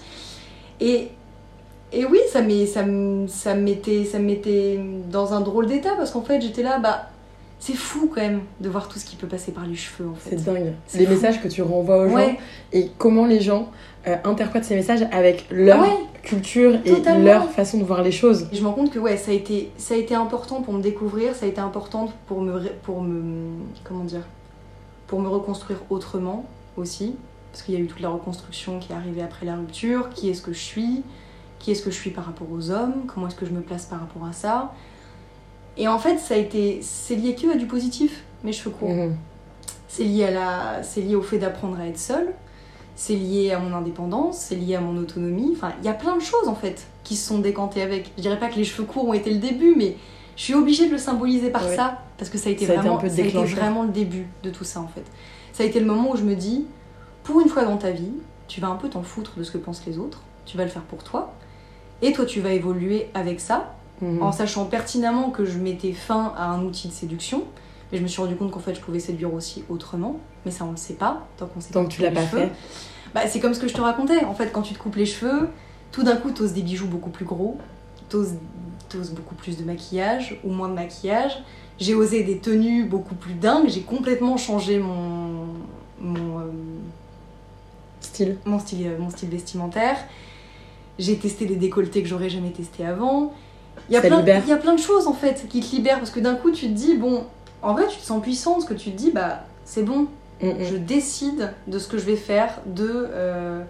Et, 0.81 1.09
et 1.93 2.05
oui, 2.07 2.19
ça, 2.33 2.41
m'est- 2.43 2.67
ça, 2.67 2.85
mettait 3.55 4.81
dans 5.11 5.35
un 5.35 5.41
drôle 5.41 5.67
d'état, 5.67 5.95
parce 5.97 6.11
qu'en 6.11 6.23
fait, 6.23 6.41
j'étais 6.41 6.63
là, 6.63 6.79
bah, 6.79 7.11
c'est 7.59 7.75
fou 7.75 8.11
quand 8.15 8.21
même 8.21 8.41
de 8.61 8.69
voir 8.69 8.89
tout 8.89 8.99
ce 8.99 9.05
qui 9.05 9.17
peut 9.17 9.27
passer 9.27 9.53
par 9.53 9.67
les 9.67 9.77
cheveux, 9.77 10.09
en 10.09 10.15
fait. 10.15 10.37
C'est 10.39 10.45
dingue. 10.45 10.73
C'est 10.87 10.99
Les 10.99 11.07
fou. 11.07 11.13
messages 11.13 11.43
que 11.43 11.49
tu 11.49 11.63
renvoies 11.63 11.99
aux 12.05 12.09
gens 12.09 12.15
Ouais, 12.15 12.39
et 12.73 12.91
comment 12.99 13.27
les 13.27 13.41
gens 13.41 13.69
euh, 14.07 14.17
interprètent 14.25 14.65
ces 14.65 14.75
messages 14.75 15.07
avec 15.13 15.47
leur 15.51 15.81
ouais. 15.81 15.89
culture 16.23 16.75
et 16.85 16.91
Totalement. 16.93 17.25
leur 17.25 17.51
façon 17.51 17.79
de 17.79 17.85
voir 17.85 18.03
les 18.03 18.13
choses. 18.13 18.47
Et 18.53 18.57
je 18.57 18.63
me 18.63 18.69
rends 18.69 18.75
compte 18.75 18.91
que 18.91 18.99
ouais, 18.99 19.17
ça 19.17 19.31
a 19.33 19.35
été, 19.35 19.71
ça 19.79 19.95
a 19.95 19.97
été 19.97 20.15
important 20.15 20.63
pour 20.63 20.75
me 20.75 20.81
découvrir, 20.83 21.35
ça 21.35 21.45
a 21.47 21.49
été 21.49 21.61
important 21.61 22.09
pour 22.27 22.41
me, 22.43 22.61
pour 22.85 23.01
me, 23.03 23.53
comment 23.85 24.05
dire, 24.05 24.21
pour 25.07 25.21
me 25.21 25.29
reconstruire 25.29 25.79
autrement 25.91 26.45
aussi, 26.77 27.15
parce 27.53 27.63
qu'il 27.63 27.75
y 27.75 27.77
a 27.77 27.81
eu 27.81 27.87
toute 27.87 28.01
la 28.01 28.09
reconstruction 28.09 28.79
qui 28.79 28.93
est 28.93 28.97
arrivée 28.97 29.23
après 29.23 29.47
la 29.47 29.57
rupture, 29.57 30.11
qui 30.11 30.29
est-ce 30.29 30.43
que 30.43 30.53
je 30.53 30.59
suis, 30.59 31.03
qui 31.59 31.71
est-ce 31.71 31.83
que 31.83 31.91
je 31.91 31.97
suis 31.97 32.11
par 32.11 32.27
rapport 32.27 32.49
aux 32.51 32.71
hommes, 32.71 33.05
comment 33.07 33.29
est-ce 33.29 33.37
que 33.37 33.47
je 33.47 33.53
me 33.53 33.61
place 33.61 33.87
par 33.87 34.01
rapport 34.01 34.25
à 34.27 34.33
ça. 34.33 34.75
Et 35.77 35.89
en 35.89 35.99
fait, 35.99 36.19
ça 36.19 36.35
a 36.35 36.37
été, 36.37 36.81
c'est 36.83 37.17
lié 37.17 37.35
que 37.35 37.53
à 37.53 37.57
du 37.57 37.67
positif, 37.67 38.25
mes 38.45 38.53
cheveux 38.53 38.71
courts. 38.71 38.91
Mhm. 38.91 39.17
C'est 39.89 40.05
lié, 40.05 40.25
à 40.25 40.31
la... 40.31 40.83
c'est 40.83 41.01
lié 41.01 41.15
au 41.15 41.23
fait 41.23 41.39
d'apprendre 41.39 41.79
à 41.79 41.87
être 41.87 41.99
seule, 41.99 42.35
c'est 42.97 43.15
lié 43.15 43.53
à 43.53 43.59
mon 43.59 43.75
indépendance, 43.75 44.39
c'est 44.39 44.57
lié 44.57 44.75
à 44.75 44.81
mon 44.81 44.97
autonomie. 44.97 45.53
Enfin, 45.55 45.73
il 45.81 45.87
y 45.87 45.89
a 45.89 45.95
plein 45.95 46.17
de 46.17 46.23
choses 46.23 46.49
en 46.49 46.55
fait 46.55 46.87
qui 47.05 47.15
se 47.17 47.29
sont 47.29 47.39
décantées 47.39 47.83
avec. 47.83 48.11
Je 48.17 48.23
dirais 48.23 48.39
pas 48.39 48.49
que 48.49 48.57
les 48.57 48.65
cheveux 48.65 48.87
courts 48.87 49.09
ont 49.09 49.15
été 49.15 49.31
le 49.31 49.39
début, 49.39 49.75
mais 49.77 49.97
je 50.37 50.43
suis 50.43 50.55
obligée 50.55 50.87
de 50.87 50.93
le 50.93 50.99
symboliser 50.99 51.51
par 51.51 51.65
Ouais. 51.67 51.75
ça, 51.77 51.99
parce 52.19 52.31
que 52.31 52.39
ça 52.39 52.49
a 52.49 52.53
été, 52.53 52.67
Ça 52.67 52.73
a 52.73 52.75
été 52.77 52.83
vraiment, 52.89 53.01
ça 53.01 53.07
a 53.07 53.25
été 53.25 53.45
vraiment 53.55 53.83
le 53.83 53.89
début 53.91 54.27
de 54.43 54.51
tout 54.51 54.65
ça 54.65 54.81
en 54.81 54.89
fait. 54.89 55.05
Ça 55.53 55.63
a 55.63 55.67
été 55.67 55.81
le 55.81 55.87
moment 55.87 56.13
où 56.13 56.17
je 56.17 56.23
me 56.25 56.35
dis, 56.35 56.67
pour 57.25 57.41
une 57.41 57.49
fois 57.49 57.65
dans 57.65 57.77
ta 57.79 57.91
vie, 57.91 58.13
tu 58.49 58.61
vas 58.61 58.69
un 58.69 58.77
peu 58.77 58.89
t'en 58.89 59.03
foutre 59.03 59.33
de 59.37 59.43
ce 59.43 59.51
que 59.51 59.59
pensent 59.59 59.83
les 59.87 59.99
autres, 59.99 60.21
tu 60.45 60.57
vas 60.57 60.65
le 60.65 60.71
faire 60.71 60.83
pour 60.83 61.03
toi, 61.03 61.33
et 62.03 62.13
toi 62.13 62.25
tu 62.27 62.41
vas 62.41 62.51
évoluer 62.53 63.09
avec 63.15 63.41
ça, 63.41 63.73
Mhm. 64.03 64.23
en 64.23 64.31
sachant 64.31 64.67
pertinemment 64.67 65.31
que 65.31 65.47
je 65.47 65.59
mettais 65.59 65.93
fin 65.93 66.35
à 66.37 66.49
un 66.51 66.63
outil 66.63 66.89
de 66.89 66.93
séduction. 66.93 67.45
Mais 67.91 67.97
je 67.99 68.03
me 68.03 68.09
suis 68.09 68.21
rendu 68.21 68.35
compte 68.37 68.51
qu'en 68.51 68.59
fait, 68.61 68.75
je 68.75 68.81
pouvais 68.81 68.99
séduire 68.99 69.33
aussi 69.33 69.63
autrement. 69.71 70.17
Mais 70.45 70.51
ça, 70.51 70.65
on 70.67 70.73
le 70.73 70.77
sait 70.77 70.95
pas, 70.95 71.25
tant 71.39 71.47
qu'on 71.47 71.61
sait 71.61 71.73
Tant 71.73 71.83
pas 71.85 71.89
que 71.89 71.95
tu 71.95 72.03
l'as 72.03 72.11
pas 72.11 72.27
cheveux. 72.27 72.41
fait. 72.43 72.53
Bah, 73.15 73.21
c'est 73.29 73.39
comme 73.41 73.55
ce 73.55 73.61
que 73.61 73.69
je 73.69 73.75
te 73.75 73.81
racontais. 73.81 74.25
En 74.25 74.35
fait, 74.35 74.51
quand 74.53 74.61
tu 74.63 74.75
te 74.75 74.79
coupes 74.79 74.97
les 74.97 75.07
cheveux, 75.07 75.49
tout 75.93 76.03
d'un 76.03 76.17
coup, 76.17 76.31
t'oses 76.33 76.53
des 76.53 76.63
bijoux 76.63 76.89
beaucoup 76.89 77.09
plus 77.11 77.25
gros, 77.25 77.57
t'oses 78.11 78.35
t'oses 78.89 79.11
beaucoup 79.11 79.35
plus 79.35 79.57
de 79.59 79.65
maquillage 79.65 80.39
ou 80.45 80.51
moins 80.53 80.69
de 80.69 80.75
maquillage. 80.75 81.43
J'ai 81.79 81.95
osé 81.95 82.23
des 82.23 82.39
tenues 82.39 82.85
beaucoup 82.85 83.15
plus 83.15 83.35
dingues. 83.35 83.69
J'ai 83.69 83.83
complètement 83.83 84.37
changé 84.37 84.79
mon, 84.79 85.47
mon, 86.01 86.41
euh, 86.41 86.43
Style. 88.01 88.37
mon 88.45 88.59
style, 88.59 88.93
mon 88.99 89.11
style 89.11 89.29
vestimentaire. 89.29 89.97
J'ai 90.99 91.17
testé 91.19 91.45
des 91.47 91.57
décolletés 91.57 92.03
que 92.03 92.09
j'aurais 92.09 92.31
jamais 92.31 92.51
testé 92.51 92.87
avant. 92.87 93.35
Il 93.91 93.93
y, 93.93 93.97
a 93.97 94.01
plein, 94.01 94.19
libère. 94.19 94.43
il 94.47 94.49
y 94.49 94.53
a 94.53 94.57
plein 94.57 94.75
de 94.75 94.81
choses 94.81 95.07
en 95.07 95.13
fait 95.13 95.47
qui 95.49 95.61
te 95.61 95.77
libèrent 95.77 95.99
parce 95.99 96.11
que 96.11 96.21
d'un 96.21 96.35
coup 96.35 96.51
tu 96.51 96.67
te 96.67 96.73
dis, 96.73 96.97
bon, 96.97 97.25
en 97.63 97.75
vrai 97.75 97.87
tu 97.89 97.99
te 97.99 98.05
sens 98.05 98.23
puissant 98.23 98.55
parce 98.55 98.65
que 98.65 98.75
tu 98.75 98.91
te 98.91 98.97
dis, 98.97 99.11
bah 99.11 99.45
c'est 99.65 99.83
bon, 99.83 100.09
Mhm. 100.43 100.57
je 100.71 100.77
décide 100.77 101.55
de 101.67 101.79
ce 101.79 101.89
que 101.89 101.99
je 101.99 102.05
vais 102.05 102.17
faire, 102.17 102.61
de, 102.67 103.09
euh, 103.11 103.63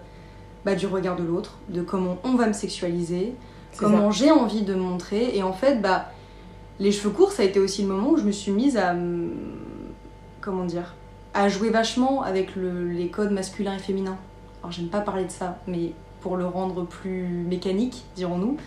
bah, 0.65 0.75
du 0.75 0.85
regard 0.85 1.15
de 1.15 1.23
l'autre, 1.23 1.57
de 1.69 1.81
comment 1.81 2.17
on 2.23 2.35
va 2.35 2.47
me 2.47 2.53
sexualiser, 2.53 3.35
comment 3.77 4.11
j'ai 4.11 4.31
envie 4.31 4.61
de 4.61 4.73
montrer. 4.73 5.35
Et 5.35 5.43
en 5.43 5.53
fait, 5.53 5.81
bah, 5.81 6.11
les 6.79 6.91
cheveux 6.91 7.09
courts, 7.11 7.31
ça 7.31 7.43
a 7.43 7.45
été 7.45 7.59
aussi 7.59 7.81
le 7.81 7.87
moment 7.89 8.11
où 8.11 8.17
je 8.17 8.23
me 8.23 8.31
suis 8.31 8.51
mise 8.51 8.77
à. 8.77 8.93
me- 8.93 9.31
Comment 10.41 10.63
dire 10.65 10.95
À 11.33 11.49
jouer 11.49 11.69
vachement 11.69 12.21
avec 12.23 12.55
le- 12.55 12.87
les 12.89 13.09
codes 13.09 13.31
masculins 13.31 13.75
et 13.75 13.79
féminins. 13.79 14.17
Alors, 14.61 14.71
j'aime 14.71 14.87
pas 14.87 15.01
parler 15.01 15.25
de 15.25 15.31
ça, 15.31 15.57
mais 15.67 15.91
pour 16.21 16.37
le 16.37 16.45
rendre 16.45 16.85
plus 16.85 17.23
mécanique, 17.27 18.03
dirons-nous. 18.15 18.57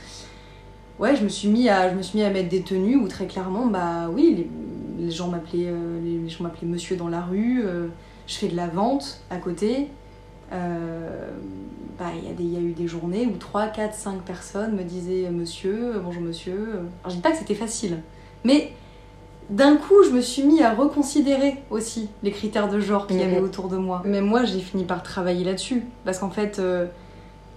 Ouais, 0.99 1.17
je 1.17 1.25
me 1.25 1.29
suis 1.29 1.49
mis 1.49 1.69
à, 1.69 1.91
je 1.91 1.95
me 1.97 2.03
suis 2.03 2.19
mis 2.19 2.25
à 2.25 2.31
mettre 2.31 2.49
des 2.51 2.63
tenues 2.63 2.97
où 2.97 3.09
très 3.09 3.27
clairement, 3.27 3.67
bah 3.67 4.09
oui, 4.13 4.35
les, 4.99 5.05
les 5.07 5.11
gens 5.11 5.29
m'appelaient, 5.29 5.69
euh, 5.69 5.99
les, 6.05 6.29
gens 6.29 6.45
m'appelaient 6.45 6.69
Monsieur 6.69 6.97
dans 6.97 7.09
la 7.09 7.23
rue. 7.23 7.63
euh, 7.65 7.87
je 8.27 8.35
fais 8.37 8.49
de 8.49 8.57
la 8.57 8.67
vente 8.69 9.21
à 9.31 9.39
côté. 9.39 9.89
Euh, 10.53 11.20
il 12.17 12.29
y, 12.29 12.31
a 12.31 12.35
des- 12.35 12.45
il 12.45 12.53
y 12.53 12.57
a 12.57 12.61
eu 12.61 12.73
des 12.73 12.87
journées 12.87 13.27
où 13.27 13.37
3, 13.37 13.67
4, 13.69 13.95
5 13.95 14.23
personnes 14.23 14.75
me 14.77 14.83
disaient 14.83 15.27
euh, 15.27 15.31
monsieur, 15.31 15.97
euh, 15.97 15.99
bonjour 16.03 16.23
monsieur. 16.23 16.69
Alors 17.03 17.11
je 17.11 17.15
dis 17.17 17.21
pas 17.23 17.31
que 17.33 17.39
c'était 17.39 17.55
facile, 17.55 17.99
mais 18.45 18.73
d'un 19.51 19.77
coup 19.77 20.03
je 20.05 20.11
me 20.11 20.21
suis 20.21 20.43
mis 20.45 20.63
à 20.63 20.73
reconsidérer 20.75 21.57
aussi 21.71 22.09
les 22.23 22.31
critères 22.31 22.69
de 22.69 22.79
genre 22.81 23.07
qu'il 23.07 23.17
y 23.21 23.25
Mhm. 23.25 23.33
avait 23.33 23.41
autour 23.41 23.69
de 23.69 23.77
moi. 23.77 24.03
Même 24.05 24.25
moi 24.27 24.45
j'ai 24.45 24.61
fini 24.61 24.85
par 24.85 25.03
travailler 25.03 25.45
là-dessus, 25.45 25.83
parce 26.05 26.19
qu'en 26.19 26.31
fait, 26.31 26.59
euh, 26.59 26.87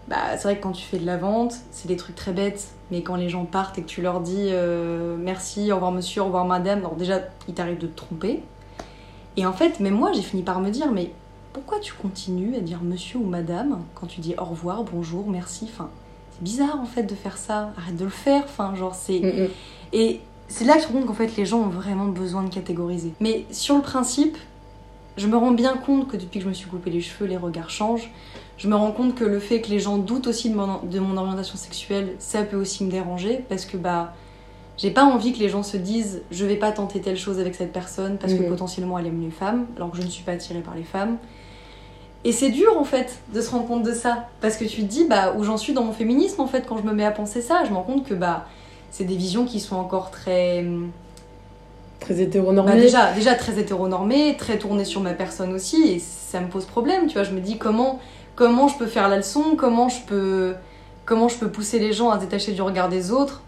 bah, 0.08 0.18
c'est 0.38 0.44
vrai 0.44 0.58
que 0.58 0.64
quand 0.64 0.72
tu 0.74 0.84
fais 0.84 0.98
de 0.98 1.06
la 1.06 1.18
vente, 1.18 1.56
c'est 1.72 1.88
des 1.88 1.96
trucs 1.96 2.16
très 2.16 2.32
bêtes, 2.34 2.70
mais 2.92 3.02
quand 3.04 3.16
les 3.16 3.30
gens 3.30 3.46
partent 3.46 3.78
et 3.78 3.82
que 3.84 3.88
tu 3.88 4.02
leur 4.02 4.20
dis 4.22 4.48
euh, 4.52 5.16
merci, 5.20 5.72
au 5.72 5.76
revoir 5.76 5.92
monsieur, 5.92 6.22
au 6.22 6.26
revoir 6.26 6.46
madame, 6.46 6.80
alors 6.80 6.96
déjà 6.96 7.22
il 7.48 7.54
t'arrive 7.54 7.78
de 7.78 7.88
te 7.88 7.96
tromper. 7.96 8.42
Et 9.38 9.46
en 9.46 9.54
fait, 9.54 9.80
même 9.80 9.94
moi 9.96 10.12
j'ai 10.14 10.22
fini 10.22 10.44
par 10.44 10.60
me 10.60 10.70
dire 10.70 10.92
mais 10.92 11.12
pourquoi 11.54 11.80
tu 11.80 11.94
continues 11.94 12.56
à 12.56 12.60
dire 12.60 12.80
monsieur 12.84 13.20
ou 13.20 13.26
madame 13.26 13.80
quand 13.96 14.08
tu 14.08 14.22
dis 14.22 14.36
au 14.38 14.44
revoir, 14.46 14.84
bonjour, 14.84 15.28
merci 15.30 15.70
Enfin, 15.72 15.90
c'est 16.32 16.44
bizarre 16.44 16.80
en 16.82 16.86
fait 16.86 17.04
de 17.04 17.16
faire 17.16 17.38
ça. 17.38 17.72
Arrête 17.78 17.96
de 17.96 18.04
le 18.06 18.10
faire. 18.10 18.44
Enfin, 18.46 18.74
genre 18.76 18.96
c'est. 18.96 19.20
Mhm. 19.20 19.48
Et 19.94 20.20
c'est 20.48 20.66
là 20.66 20.76
que 20.78 20.82
je 20.84 20.88
me 20.88 20.94
rends 20.94 21.00
compte 21.00 21.08
qu'en 21.08 21.14
fait 21.14 21.38
les 21.38 21.46
gens 21.46 21.60
ont 21.60 21.70
vraiment 21.70 22.06
besoin 22.08 22.44
de 22.44 22.50
catégoriser. 22.54 23.14
Mais 23.20 23.46
sur 23.52 23.76
le 23.76 23.82
principe, 23.82 24.38
je 25.18 25.28
me 25.28 25.38
rends 25.38 25.52
bien 25.52 25.76
compte 25.78 26.08
que 26.10 26.18
depuis 26.18 26.40
que 26.40 26.44
je 26.46 26.50
me 26.50 26.54
suis 26.54 26.68
coupé 26.70 26.90
les 26.90 27.02
cheveux, 27.02 27.28
les 27.28 27.38
regards 27.38 27.70
changent. 27.70 28.10
Je 28.58 28.68
me 28.68 28.76
rends 28.76 28.92
compte 28.92 29.16
que 29.16 29.24
le 29.24 29.40
fait 29.40 29.62
que 29.62 29.70
les 29.70 29.80
gens 29.80 29.98
doutent 29.98 30.28
aussi 30.28 30.50
de 30.50 30.56
mon, 30.56 30.80
de 30.84 31.00
mon 31.00 31.18
orientation 31.18 31.56
sexuelle, 31.58 32.16
ça 32.20 32.44
peut 32.44 32.58
aussi 32.58 32.84
me 32.84 32.92
déranger 32.92 33.44
parce 33.50 33.66
que 33.66 33.78
bah 33.78 34.14
j'ai 34.78 34.90
pas 34.90 35.04
envie 35.06 35.34
que 35.34 35.40
les 35.40 35.50
gens 35.50 35.62
se 35.64 35.78
disent 35.78 36.22
je 36.32 36.46
vais 36.46 36.56
pas 36.56 36.72
tenter 36.72 37.00
telle 37.00 37.18
chose 37.18 37.40
avec 37.40 37.54
cette 37.54 37.72
personne 37.72 38.18
parce 38.18 38.34
que 38.34 38.42
Mhm. 38.42 38.50
potentiellement 38.50 38.98
elle 38.98 39.06
aime 39.08 39.22
les 39.22 39.30
femmes 39.32 39.66
alors 39.76 39.92
que 39.92 39.98
je 39.98 40.02
ne 40.04 40.08
suis 40.08 40.24
pas 40.24 40.32
attirée 40.34 40.62
par 40.62 40.74
les 40.76 40.84
femmes. 40.84 41.18
Et 42.26 42.32
c'est 42.32 42.50
dur 42.50 42.78
en 42.78 42.86
fait 42.86 43.20
de 43.34 43.42
se 43.42 43.50
rendre 43.52 43.68
compte 43.68 43.84
de 43.84 43.94
ça 43.94 44.28
parce 44.40 44.56
que 44.56 44.64
tu 44.66 44.78
te 44.84 44.88
dis 44.88 45.06
bah 45.06 45.34
où 45.38 45.44
j'en 45.44 45.58
suis 45.58 45.74
dans 45.74 45.84
mon 45.84 45.92
féminisme 45.92 46.42
en 46.42 46.48
fait 46.48 46.66
quand 46.68 46.78
je 46.78 46.84
me 46.84 46.94
mets 46.94 47.06
à 47.06 47.12
penser 47.12 47.42
ça, 47.42 47.64
je 47.66 47.70
me 47.70 47.76
rends 47.76 47.84
compte 47.84 48.08
que 48.08 48.14
bah 48.14 48.46
c'est 48.92 49.04
des 49.04 49.16
visions 49.18 49.46
qui 49.46 49.60
sont 49.60 49.76
encore 49.76 50.10
très 50.12 50.60
hum, 50.60 50.90
Très 52.00 52.22
hétéronormé. 52.22 52.72
bah 52.74 52.78
déjà, 52.78 53.14
déjà 53.14 53.34
très 53.34 53.58
hétéronormée, 53.60 54.36
très 54.38 54.58
tournée 54.58 54.84
sur 54.84 55.00
ma 55.00 55.14
personne 55.14 55.54
aussi, 55.54 55.84
et 55.84 56.00
ça 56.00 56.42
me 56.42 56.48
pose 56.50 56.66
problème, 56.66 57.08
tu 57.08 57.14
vois. 57.14 57.24
Je 57.24 57.32
me 57.32 57.40
dis 57.40 57.58
comment, 57.58 58.00
comment 58.36 58.68
je 58.68 58.78
peux 58.78 58.88
faire 58.88 59.08
la 59.08 59.18
leçon, 59.18 59.56
comment 59.58 59.88
je 59.88 60.02
peux, 60.06 60.54
comment 61.06 61.30
je 61.30 61.38
peux 61.38 61.48
pousser 61.50 61.80
les 61.80 61.94
gens 61.94 62.10
à 62.10 62.18
se 62.20 62.26
détacher 62.26 62.52
du 62.52 62.62
regard 62.62 62.90
des 62.90 63.12
autres? 63.12 63.42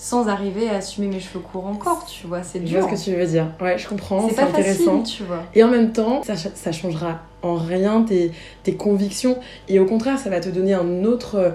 Sans 0.00 0.28
arriver 0.28 0.68
à 0.70 0.76
assumer 0.76 1.08
mes 1.08 1.18
cheveux 1.18 1.40
courts 1.40 1.66
encore, 1.66 2.06
tu 2.06 2.26
vois. 2.28 2.42
C'est 2.44 2.60
Je 2.60 2.64
dur. 2.64 2.80
vois 2.86 2.96
ce 2.96 3.04
que 3.04 3.10
tu 3.10 3.16
veux 3.16 3.26
dire. 3.26 3.48
Ouais, 3.60 3.76
je 3.76 3.86
comprends. 3.88 4.28
C'est 4.28 4.38
intéressant. 4.40 5.00
facile, 5.02 5.16
tu 5.16 5.24
vois. 5.24 5.42
Et 5.56 5.62
en 5.64 5.68
même 5.68 5.90
temps, 5.92 6.22
ça, 6.22 6.34
ça 6.36 6.70
changera 6.72 7.18
en 7.42 7.56
rien 7.56 8.02
tes, 8.02 8.30
tes 8.62 8.74
convictions. 8.74 9.36
Et 9.68 9.80
au 9.80 9.86
contraire, 9.86 10.16
ça 10.18 10.30
va 10.30 10.38
te 10.40 10.48
donner 10.48 10.72
un 10.74 11.04
autre. 11.04 11.52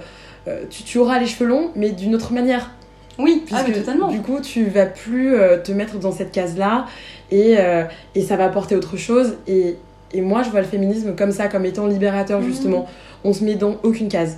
euh, 0.49 0.65
tu, 0.69 0.83
tu 0.83 0.97
auras 0.97 1.19
les 1.19 1.25
cheveux 1.25 1.47
longs, 1.47 1.71
mais 1.75 1.91
d'une 1.91 2.13
autre 2.15 2.33
manière. 2.33 2.71
Oui, 3.17 3.43
ah, 3.53 3.57
mais 3.65 3.71
Puisque, 3.71 3.85
totalement. 3.85 4.09
Du 4.09 4.21
coup, 4.21 4.41
tu 4.41 4.65
vas 4.65 4.87
plus 4.87 5.35
euh, 5.35 5.57
te 5.61 5.71
mettre 5.71 5.97
dans 5.99 6.11
cette 6.11 6.31
case-là 6.33 6.85
et, 7.31 7.55
euh, 7.59 7.83
et 8.13 8.21
ça 8.23 8.35
va 8.35 8.43
apporter 8.45 8.75
autre 8.75 8.97
chose. 8.97 9.35
Et, 9.47 9.77
et 10.11 10.19
moi, 10.21 10.43
je 10.43 10.49
vois 10.49 10.59
le 10.59 10.67
féminisme 10.67 11.15
comme 11.15 11.31
ça, 11.31 11.47
comme 11.47 11.63
étant 11.65 11.87
libérateur, 11.87 12.41
Mhm. 12.41 12.45
justement. 12.47 12.87
On 13.23 13.31
se 13.31 13.43
met 13.45 13.55
dans 13.55 13.77
aucune 13.83 14.09
case. 14.09 14.37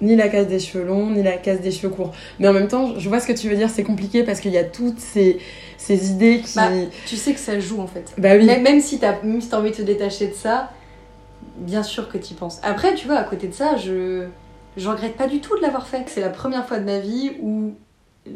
Ni 0.00 0.16
la 0.16 0.28
case 0.28 0.46
des 0.46 0.58
cheveux 0.58 0.84
longs, 0.84 1.10
ni 1.10 1.22
la 1.22 1.36
case 1.36 1.60
des 1.60 1.70
cheveux 1.70 1.92
courts. 1.92 2.12
Mais 2.38 2.48
en 2.48 2.52
même 2.52 2.68
temps, 2.68 2.98
je 2.98 3.08
vois 3.08 3.20
ce 3.20 3.26
que 3.26 3.32
tu 3.32 3.48
veux 3.48 3.56
dire, 3.56 3.68
c'est 3.68 3.82
compliqué 3.84 4.22
parce 4.22 4.40
qu'il 4.40 4.52
y 4.52 4.58
a 4.58 4.64
toutes 4.64 4.98
ces, 4.98 5.38
ces 5.76 6.10
idées 6.10 6.40
qui. 6.40 6.54
Bah, 6.56 6.70
Tu 7.06 7.16
sais 7.16 7.32
que 7.34 7.40
ça 7.40 7.60
joue 7.60 7.80
en 7.80 7.86
fait. 7.86 8.14
Bah 8.18 8.30
oui. 8.36 8.46
Même, 8.46 8.62
même 8.62 8.80
si 8.80 8.98
t'as 8.98 9.16
si 9.40 9.54
envie 9.54 9.70
de 9.70 9.76
te 9.76 9.82
détacher 9.82 10.28
de 10.28 10.34
ça, 10.34 10.70
bien 11.58 11.82
sûr 11.82 12.08
que 12.08 12.18
t'y 12.18 12.34
penses. 12.34 12.60
Après, 12.62 12.94
tu 12.94 13.06
vois, 13.06 13.16
à 13.16 13.24
côté 13.24 13.48
de 13.48 13.54
ça, 13.54 13.76
je 13.76 14.26
je 14.76 14.88
regrette 14.88 15.16
pas 15.16 15.26
du 15.26 15.40
tout 15.40 15.56
de 15.56 15.62
l'avoir 15.62 15.86
fait. 15.86 16.04
C'est 16.06 16.20
la 16.20 16.28
première 16.30 16.66
fois 16.66 16.78
de 16.78 16.84
ma 16.84 17.00
vie 17.00 17.32
où 17.42 17.72
euh, 18.26 18.30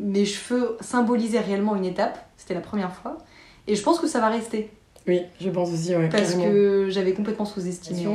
mes 0.00 0.24
cheveux 0.24 0.76
symbolisaient 0.80 1.40
réellement 1.40 1.76
une 1.76 1.84
étape. 1.84 2.18
C'était 2.36 2.54
la 2.54 2.60
première 2.60 2.92
fois. 2.92 3.18
Et 3.66 3.74
je 3.74 3.82
pense 3.82 3.98
que 3.98 4.06
ça 4.06 4.20
va 4.20 4.28
rester. 4.28 4.70
Oui, 5.06 5.22
je 5.40 5.48
pense 5.48 5.72
aussi, 5.72 5.96
ouais. 5.96 6.08
Parce 6.10 6.32
carrément. 6.32 6.52
que 6.52 6.86
j'avais 6.90 7.12
complètement 7.12 7.46
sous-estimé. 7.46 8.06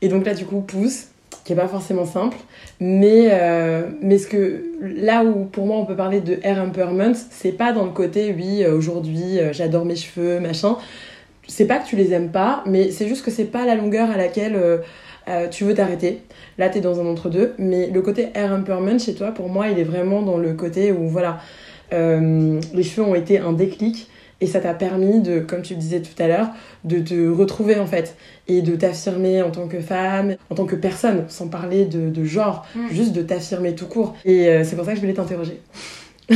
Et 0.00 0.08
donc 0.08 0.24
là, 0.24 0.34
du 0.34 0.46
coup, 0.46 0.60
pouce, 0.60 1.08
qui 1.48 1.54
est 1.54 1.56
pas 1.56 1.66
forcément 1.66 2.04
simple, 2.04 2.36
mais, 2.78 3.28
euh, 3.30 3.88
mais 4.02 4.18
ce 4.18 4.26
que 4.26 4.64
là 4.82 5.24
où 5.24 5.46
pour 5.46 5.64
moi 5.64 5.78
on 5.78 5.86
peut 5.86 5.96
parler 5.96 6.20
de 6.20 6.38
hair 6.42 6.62
empowerment, 6.62 7.14
c'est 7.30 7.52
pas 7.52 7.72
dans 7.72 7.86
le 7.86 7.90
côté 7.90 8.34
oui, 8.36 8.62
euh, 8.62 8.76
aujourd'hui 8.76 9.38
euh, 9.38 9.54
j'adore 9.54 9.86
mes 9.86 9.96
cheveux, 9.96 10.40
machin. 10.40 10.76
C'est 11.46 11.64
pas 11.64 11.78
que 11.78 11.88
tu 11.88 11.96
les 11.96 12.12
aimes 12.12 12.28
pas, 12.28 12.62
mais 12.66 12.90
c'est 12.90 13.08
juste 13.08 13.24
que 13.24 13.30
c'est 13.30 13.46
pas 13.46 13.64
la 13.64 13.76
longueur 13.76 14.10
à 14.10 14.18
laquelle 14.18 14.60
tu 15.50 15.64
veux 15.64 15.72
t'arrêter. 15.72 16.20
Là, 16.58 16.68
t'es 16.68 16.82
dans 16.82 17.00
un 17.00 17.06
entre-deux, 17.06 17.54
mais 17.56 17.86
le 17.86 18.02
côté 18.02 18.28
hair 18.34 18.52
empowerment 18.52 18.98
chez 18.98 19.14
toi, 19.14 19.32
pour 19.32 19.48
moi, 19.48 19.68
il 19.68 19.78
est 19.78 19.84
vraiment 19.84 20.20
dans 20.20 20.36
le 20.36 20.52
côté 20.52 20.92
où 20.92 21.08
voilà, 21.08 21.40
les 21.90 22.82
cheveux 22.82 23.02
ont 23.02 23.14
été 23.14 23.38
un 23.38 23.54
déclic. 23.54 24.10
Et 24.40 24.46
ça 24.46 24.60
t'a 24.60 24.72
permis 24.72 25.20
de, 25.20 25.40
comme 25.40 25.62
tu 25.62 25.74
le 25.74 25.80
disais 25.80 26.00
tout 26.00 26.22
à 26.22 26.28
l'heure, 26.28 26.48
de 26.84 27.00
te 27.00 27.28
retrouver 27.28 27.76
en 27.78 27.86
fait 27.86 28.16
et 28.46 28.62
de 28.62 28.76
t'affirmer 28.76 29.42
en 29.42 29.50
tant 29.50 29.66
que 29.66 29.80
femme, 29.80 30.36
en 30.50 30.54
tant 30.54 30.64
que 30.64 30.76
personne, 30.76 31.24
sans 31.28 31.48
parler 31.48 31.86
de, 31.86 32.08
de 32.08 32.24
genre, 32.24 32.64
Mm. 32.76 32.80
juste 32.92 33.12
de 33.12 33.22
t'affirmer 33.22 33.74
tout 33.74 33.86
court. 33.86 34.14
Et 34.24 34.48
euh, 34.48 34.62
c'est 34.64 34.76
pour 34.76 34.84
ça 34.84 34.92
que 34.92 34.96
je 34.96 35.00
voulais 35.02 35.14
t'interroger. 35.14 35.60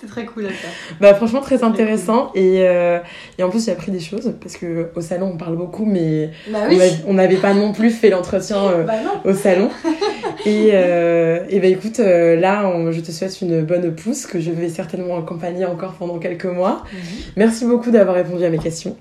C'était 0.00 0.12
très 0.12 0.24
cool 0.26 0.46
à 0.46 0.50
faire. 0.50 0.70
Bah 1.00 1.12
franchement 1.14 1.40
très 1.40 1.64
intéressant 1.64 2.30
et, 2.36 2.60
euh, 2.60 3.00
et 3.36 3.42
en 3.42 3.50
plus 3.50 3.64
j'ai 3.64 3.72
appris 3.72 3.90
des 3.90 3.98
choses 3.98 4.32
parce 4.40 4.56
que 4.56 4.90
au 4.94 5.00
salon 5.00 5.32
on 5.34 5.36
parle 5.36 5.56
beaucoup 5.56 5.84
mais 5.84 6.30
Bah 6.52 6.58
on 6.66 6.68
oui. 6.68 6.80
a- 6.80 7.08
on 7.08 7.14
n'avait 7.14 7.36
pas 7.38 7.52
non 7.52 7.72
plus 7.72 7.90
fait 7.90 8.08
l'entretien 8.10 8.58
euh, 8.64 8.84
Bah 8.84 8.92
non. 9.04 9.28
au 9.28 9.34
salon. 9.34 9.70
Et, 10.48 10.70
euh, 10.72 11.44
et 11.48 11.60
bah 11.60 11.66
écoute, 11.66 12.00
euh, 12.00 12.36
là 12.36 12.68
on- 12.68 12.90
je 12.92 13.00
te 13.00 13.10
souhaite 13.12 13.40
une 13.42 13.62
bonne 13.64 13.94
pousse 13.94 14.26
que 14.26 14.40
je 14.40 14.50
vais 14.50 14.68
certainement 14.68 15.18
accompagner 15.18 15.64
encore 15.66 15.92
pendant 15.94 16.18
quelques 16.18 16.46
mois. 16.46 16.82
Mhm. 16.92 16.98
Merci 17.36 17.64
beaucoup 17.66 17.90
d'avoir 17.90 18.16
répondu 18.16 18.44
à 18.44 18.50
mes 18.50 18.58
questions. 18.58 18.96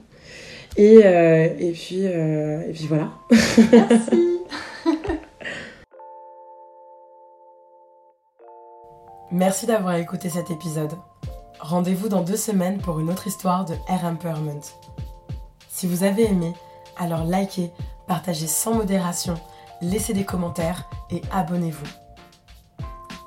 Et, 0.75 0.99
euh, 1.05 1.47
et, 1.59 1.71
puis, 1.71 2.01
euh, 2.05 2.61
et 2.67 2.71
puis 2.73 2.85
voilà. 2.87 3.09
Merci. 3.71 4.39
Merci 9.31 9.65
d'avoir 9.65 9.95
écouté 9.95 10.29
cet 10.29 10.51
épisode. 10.51 10.91
Rendez-vous 11.59 12.07
dans 12.09 12.21
deux 12.21 12.37
semaines 12.37 12.77
pour 12.77 12.99
une 12.99 13.09
autre 13.09 13.27
histoire 13.27 13.65
de 13.65 13.73
Air 13.89 14.05
Empowerment. 14.05 14.61
Si 15.69 15.87
vous 15.87 16.03
avez 16.03 16.23
aimé, 16.25 16.53
alors 16.97 17.25
likez, 17.25 17.71
partagez 18.07 18.47
sans 18.47 18.73
modération, 18.75 19.33
laissez 19.81 20.13
des 20.13 20.25
commentaires 20.25 20.89
et 21.09 21.21
abonnez-vous. 21.31 21.87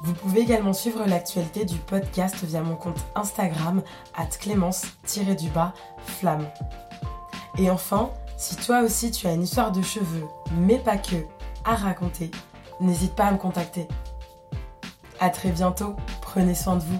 Vous 0.02 0.14
pouvez 0.14 0.40
également 0.40 0.72
suivre 0.72 1.04
l'actualité 1.06 1.66
du 1.66 1.76
podcast 1.76 2.42
via 2.42 2.62
mon 2.62 2.76
compte 2.76 3.04
Instagram 3.14 3.82
at 4.16 4.24
clémence-flamme. 4.26 6.48
Et 7.58 7.70
enfin, 7.70 8.10
si 8.38 8.56
toi 8.56 8.80
aussi 8.80 9.10
tu 9.10 9.26
as 9.26 9.34
une 9.34 9.42
histoire 9.42 9.72
de 9.72 9.82
cheveux, 9.82 10.26
mais 10.56 10.78
pas 10.78 10.96
que, 10.96 11.26
à 11.64 11.74
raconter, 11.74 12.30
n'hésite 12.80 13.14
pas 13.14 13.26
à 13.26 13.32
me 13.32 13.36
contacter. 13.36 13.86
A 15.20 15.28
très 15.28 15.50
bientôt, 15.50 15.96
prenez 16.22 16.54
soin 16.54 16.76
de 16.76 16.82
vous. 16.82 16.98